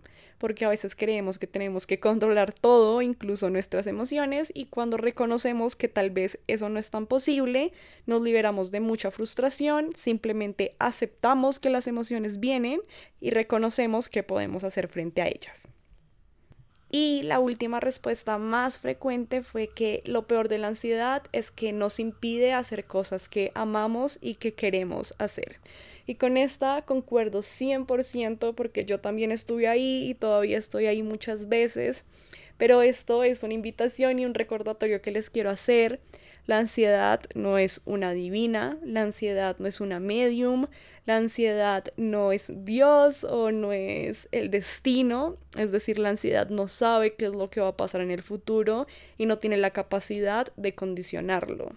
porque 0.44 0.66
a 0.66 0.68
veces 0.68 0.94
creemos 0.94 1.38
que 1.38 1.46
tenemos 1.46 1.86
que 1.86 1.98
controlar 1.98 2.52
todo, 2.52 3.00
incluso 3.00 3.48
nuestras 3.48 3.86
emociones, 3.86 4.52
y 4.54 4.66
cuando 4.66 4.98
reconocemos 4.98 5.74
que 5.74 5.88
tal 5.88 6.10
vez 6.10 6.38
eso 6.48 6.68
no 6.68 6.78
es 6.78 6.90
tan 6.90 7.06
posible, 7.06 7.72
nos 8.04 8.20
liberamos 8.20 8.70
de 8.70 8.80
mucha 8.80 9.10
frustración, 9.10 9.92
simplemente 9.96 10.76
aceptamos 10.78 11.58
que 11.58 11.70
las 11.70 11.86
emociones 11.86 12.40
vienen 12.40 12.82
y 13.22 13.30
reconocemos 13.30 14.10
que 14.10 14.22
podemos 14.22 14.64
hacer 14.64 14.88
frente 14.88 15.22
a 15.22 15.28
ellas. 15.28 15.70
Y 16.90 17.22
la 17.22 17.38
última 17.40 17.80
respuesta 17.80 18.36
más 18.36 18.78
frecuente 18.78 19.40
fue 19.40 19.68
que 19.68 20.02
lo 20.04 20.26
peor 20.26 20.48
de 20.48 20.58
la 20.58 20.68
ansiedad 20.68 21.22
es 21.32 21.50
que 21.52 21.72
nos 21.72 21.98
impide 21.98 22.52
hacer 22.52 22.84
cosas 22.84 23.30
que 23.30 23.50
amamos 23.54 24.18
y 24.20 24.34
que 24.34 24.52
queremos 24.52 25.14
hacer. 25.16 25.58
Y 26.06 26.16
con 26.16 26.36
esta 26.36 26.82
concuerdo 26.82 27.40
100% 27.40 28.54
porque 28.54 28.84
yo 28.84 29.00
también 29.00 29.32
estuve 29.32 29.68
ahí 29.68 30.08
y 30.08 30.14
todavía 30.14 30.58
estoy 30.58 30.86
ahí 30.86 31.02
muchas 31.02 31.48
veces. 31.48 32.04
Pero 32.56 32.82
esto 32.82 33.24
es 33.24 33.42
una 33.42 33.54
invitación 33.54 34.18
y 34.18 34.26
un 34.26 34.34
recordatorio 34.34 35.02
que 35.02 35.10
les 35.10 35.30
quiero 35.30 35.50
hacer. 35.50 36.00
La 36.46 36.58
ansiedad 36.58 37.22
no 37.34 37.56
es 37.56 37.80
una 37.86 38.12
divina, 38.12 38.78
la 38.84 39.02
ansiedad 39.02 39.56
no 39.58 39.66
es 39.66 39.80
una 39.80 39.98
medium, 39.98 40.66
la 41.06 41.16
ansiedad 41.16 41.84
no 41.96 42.32
es 42.32 42.52
Dios 42.64 43.24
o 43.24 43.50
no 43.50 43.72
es 43.72 44.28
el 44.30 44.50
destino, 44.50 45.38
es 45.56 45.72
decir, 45.72 45.98
la 45.98 46.10
ansiedad 46.10 46.50
no 46.50 46.68
sabe 46.68 47.14
qué 47.14 47.26
es 47.26 47.34
lo 47.34 47.48
que 47.48 47.60
va 47.60 47.68
a 47.68 47.76
pasar 47.76 48.02
en 48.02 48.10
el 48.10 48.22
futuro 48.22 48.86
y 49.16 49.24
no 49.24 49.38
tiene 49.38 49.56
la 49.56 49.70
capacidad 49.70 50.52
de 50.56 50.74
condicionarlo. 50.74 51.72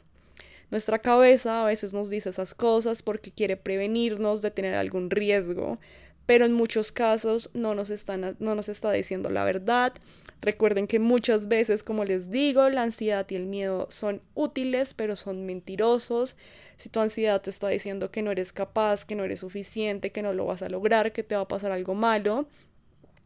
Nuestra 0.70 1.00
cabeza 1.00 1.64
a 1.64 1.66
veces 1.66 1.94
nos 1.94 2.10
dice 2.10 2.30
esas 2.30 2.54
cosas 2.54 3.02
porque 3.02 3.32
quiere 3.32 3.56
prevenirnos 3.56 4.42
de 4.42 4.52
tener 4.52 4.76
algún 4.76 5.10
riesgo, 5.10 5.80
pero 6.26 6.46
en 6.46 6.54
muchos 6.54 6.92
casos 6.92 7.50
no 7.54 7.74
nos, 7.74 7.90
están, 7.90 8.36
no 8.40 8.54
nos 8.54 8.68
está 8.68 8.92
diciendo 8.92 9.30
la 9.30 9.46
verdad. 9.46 9.94
Recuerden 10.42 10.86
que 10.86 11.00
muchas 11.00 11.48
veces, 11.48 11.84
como 11.84 12.04
les 12.04 12.30
digo, 12.30 12.70
la 12.70 12.84
ansiedad 12.84 13.26
y 13.30 13.36
el 13.36 13.46
miedo 13.46 13.88
son 13.90 14.22
útiles, 14.36 14.94
pero 14.94 15.16
son 15.16 15.46
mentirosos. 15.46 16.36
Si 16.76 16.90
tu 16.90 17.00
ansiedad 17.00 17.42
te 17.42 17.50
está 17.50 17.70
diciendo 17.70 18.12
que 18.12 18.22
no 18.22 18.32
eres 18.32 18.54
capaz, 18.54 19.06
que 19.06 19.16
no 19.16 19.24
eres 19.24 19.40
suficiente, 19.40 20.12
que 20.12 20.22
no 20.22 20.34
lo 20.34 20.46
vas 20.46 20.62
a 20.62 20.70
lograr, 20.70 21.12
que 21.12 21.24
te 21.24 21.36
va 21.36 21.44
a 21.44 21.48
pasar 21.48 21.72
algo 21.72 21.96
malo, 21.96 22.48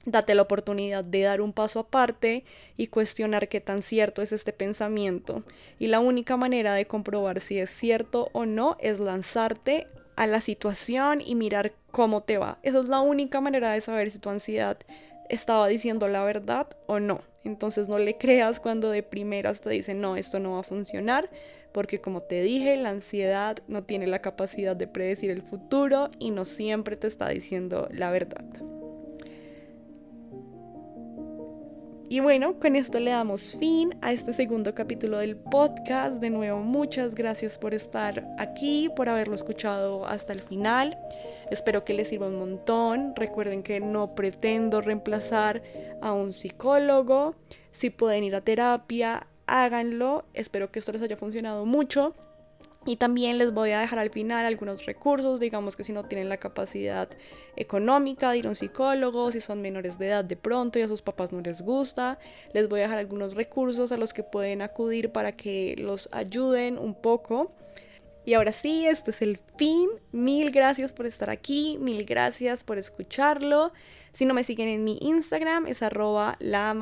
Date 0.05 0.33
la 0.33 0.41
oportunidad 0.41 1.05
de 1.05 1.21
dar 1.21 1.41
un 1.41 1.53
paso 1.53 1.79
aparte 1.79 2.43
y 2.75 2.87
cuestionar 2.87 3.47
qué 3.47 3.61
tan 3.61 3.83
cierto 3.83 4.21
es 4.21 4.31
este 4.31 4.51
pensamiento. 4.51 5.43
Y 5.77 5.87
la 5.87 5.99
única 5.99 6.37
manera 6.37 6.73
de 6.73 6.87
comprobar 6.87 7.39
si 7.39 7.59
es 7.59 7.69
cierto 7.69 8.29
o 8.33 8.45
no 8.45 8.77
es 8.79 8.99
lanzarte 8.99 9.87
a 10.15 10.25
la 10.25 10.41
situación 10.41 11.21
y 11.21 11.35
mirar 11.35 11.73
cómo 11.91 12.23
te 12.23 12.37
va. 12.37 12.57
Esa 12.63 12.79
es 12.79 12.85
la 12.85 12.99
única 12.99 13.41
manera 13.41 13.71
de 13.71 13.81
saber 13.81 14.09
si 14.09 14.19
tu 14.19 14.29
ansiedad 14.29 14.77
estaba 15.29 15.67
diciendo 15.67 16.07
la 16.07 16.23
verdad 16.23 16.67
o 16.87 16.99
no. 16.99 17.21
Entonces 17.43 17.87
no 17.87 17.97
le 17.97 18.17
creas 18.17 18.59
cuando 18.59 18.89
de 18.89 19.03
primeras 19.03 19.61
te 19.61 19.69
dicen 19.69 20.01
no, 20.01 20.15
esto 20.15 20.39
no 20.39 20.53
va 20.53 20.59
a 20.59 20.63
funcionar, 20.63 21.29
porque 21.71 22.01
como 22.01 22.21
te 22.21 22.41
dije, 22.41 22.75
la 22.75 22.89
ansiedad 22.89 23.57
no 23.67 23.83
tiene 23.83 24.07
la 24.07 24.21
capacidad 24.21 24.75
de 24.75 24.87
predecir 24.87 25.31
el 25.31 25.41
futuro 25.41 26.11
y 26.19 26.31
no 26.31 26.45
siempre 26.45 26.97
te 26.97 27.07
está 27.07 27.29
diciendo 27.29 27.87
la 27.91 28.11
verdad. 28.11 28.45
Y 32.11 32.19
bueno, 32.19 32.59
con 32.59 32.75
esto 32.75 32.99
le 32.99 33.11
damos 33.11 33.55
fin 33.55 33.97
a 34.01 34.11
este 34.11 34.33
segundo 34.33 34.75
capítulo 34.75 35.19
del 35.19 35.37
podcast. 35.37 36.15
De 36.15 36.29
nuevo, 36.29 36.59
muchas 36.59 37.15
gracias 37.15 37.57
por 37.57 37.73
estar 37.73 38.27
aquí, 38.37 38.89
por 38.97 39.07
haberlo 39.07 39.33
escuchado 39.33 40.05
hasta 40.05 40.33
el 40.33 40.41
final. 40.41 40.97
Espero 41.51 41.85
que 41.85 41.93
les 41.93 42.09
sirva 42.09 42.27
un 42.27 42.37
montón. 42.37 43.13
Recuerden 43.15 43.63
que 43.63 43.79
no 43.79 44.13
pretendo 44.13 44.81
reemplazar 44.81 45.63
a 46.01 46.11
un 46.11 46.33
psicólogo. 46.33 47.35
Si 47.71 47.89
pueden 47.89 48.25
ir 48.25 48.35
a 48.35 48.41
terapia, 48.41 49.27
háganlo. 49.47 50.25
Espero 50.33 50.69
que 50.69 50.79
esto 50.79 50.91
les 50.91 51.01
haya 51.03 51.15
funcionado 51.15 51.65
mucho. 51.65 52.13
Y 52.83 52.95
también 52.95 53.37
les 53.37 53.53
voy 53.53 53.71
a 53.71 53.79
dejar 53.79 53.99
al 53.99 54.09
final 54.09 54.43
algunos 54.43 54.87
recursos, 54.87 55.39
digamos 55.39 55.75
que 55.75 55.83
si 55.83 55.93
no 55.93 56.05
tienen 56.05 56.29
la 56.29 56.37
capacidad 56.37 57.07
económica 57.55 58.31
de 58.31 58.39
ir 58.39 58.47
a 58.47 58.49
un 58.49 58.55
psicólogo, 58.55 59.31
si 59.31 59.39
son 59.39 59.61
menores 59.61 59.99
de 59.99 60.07
edad 60.07 60.25
de 60.25 60.35
pronto 60.35 60.79
y 60.79 60.81
a 60.81 60.87
sus 60.87 61.03
papás 61.03 61.31
no 61.31 61.41
les 61.41 61.61
gusta, 61.61 62.17
les 62.53 62.67
voy 62.67 62.79
a 62.79 62.83
dejar 62.83 62.97
algunos 62.97 63.35
recursos 63.35 63.91
a 63.91 63.97
los 63.97 64.13
que 64.13 64.23
pueden 64.23 64.63
acudir 64.63 65.11
para 65.11 65.33
que 65.33 65.75
los 65.77 66.09
ayuden 66.11 66.79
un 66.79 66.95
poco. 66.95 67.51
Y 68.25 68.33
ahora 68.33 68.51
sí, 68.51 68.87
este 68.87 69.11
es 69.11 69.21
el 69.21 69.39
fin. 69.57 69.89
Mil 70.11 70.49
gracias 70.49 70.91
por 70.91 71.05
estar 71.05 71.29
aquí, 71.29 71.77
mil 71.79 72.03
gracias 72.05 72.63
por 72.63 72.79
escucharlo. 72.79 73.73
Si 74.11 74.25
no 74.25 74.33
me 74.33 74.43
siguen 74.43 74.69
en 74.69 74.83
mi 74.83 74.97
Instagram 75.01 75.67
es 75.67 75.83
arroba 75.83 76.35
la. 76.39 76.73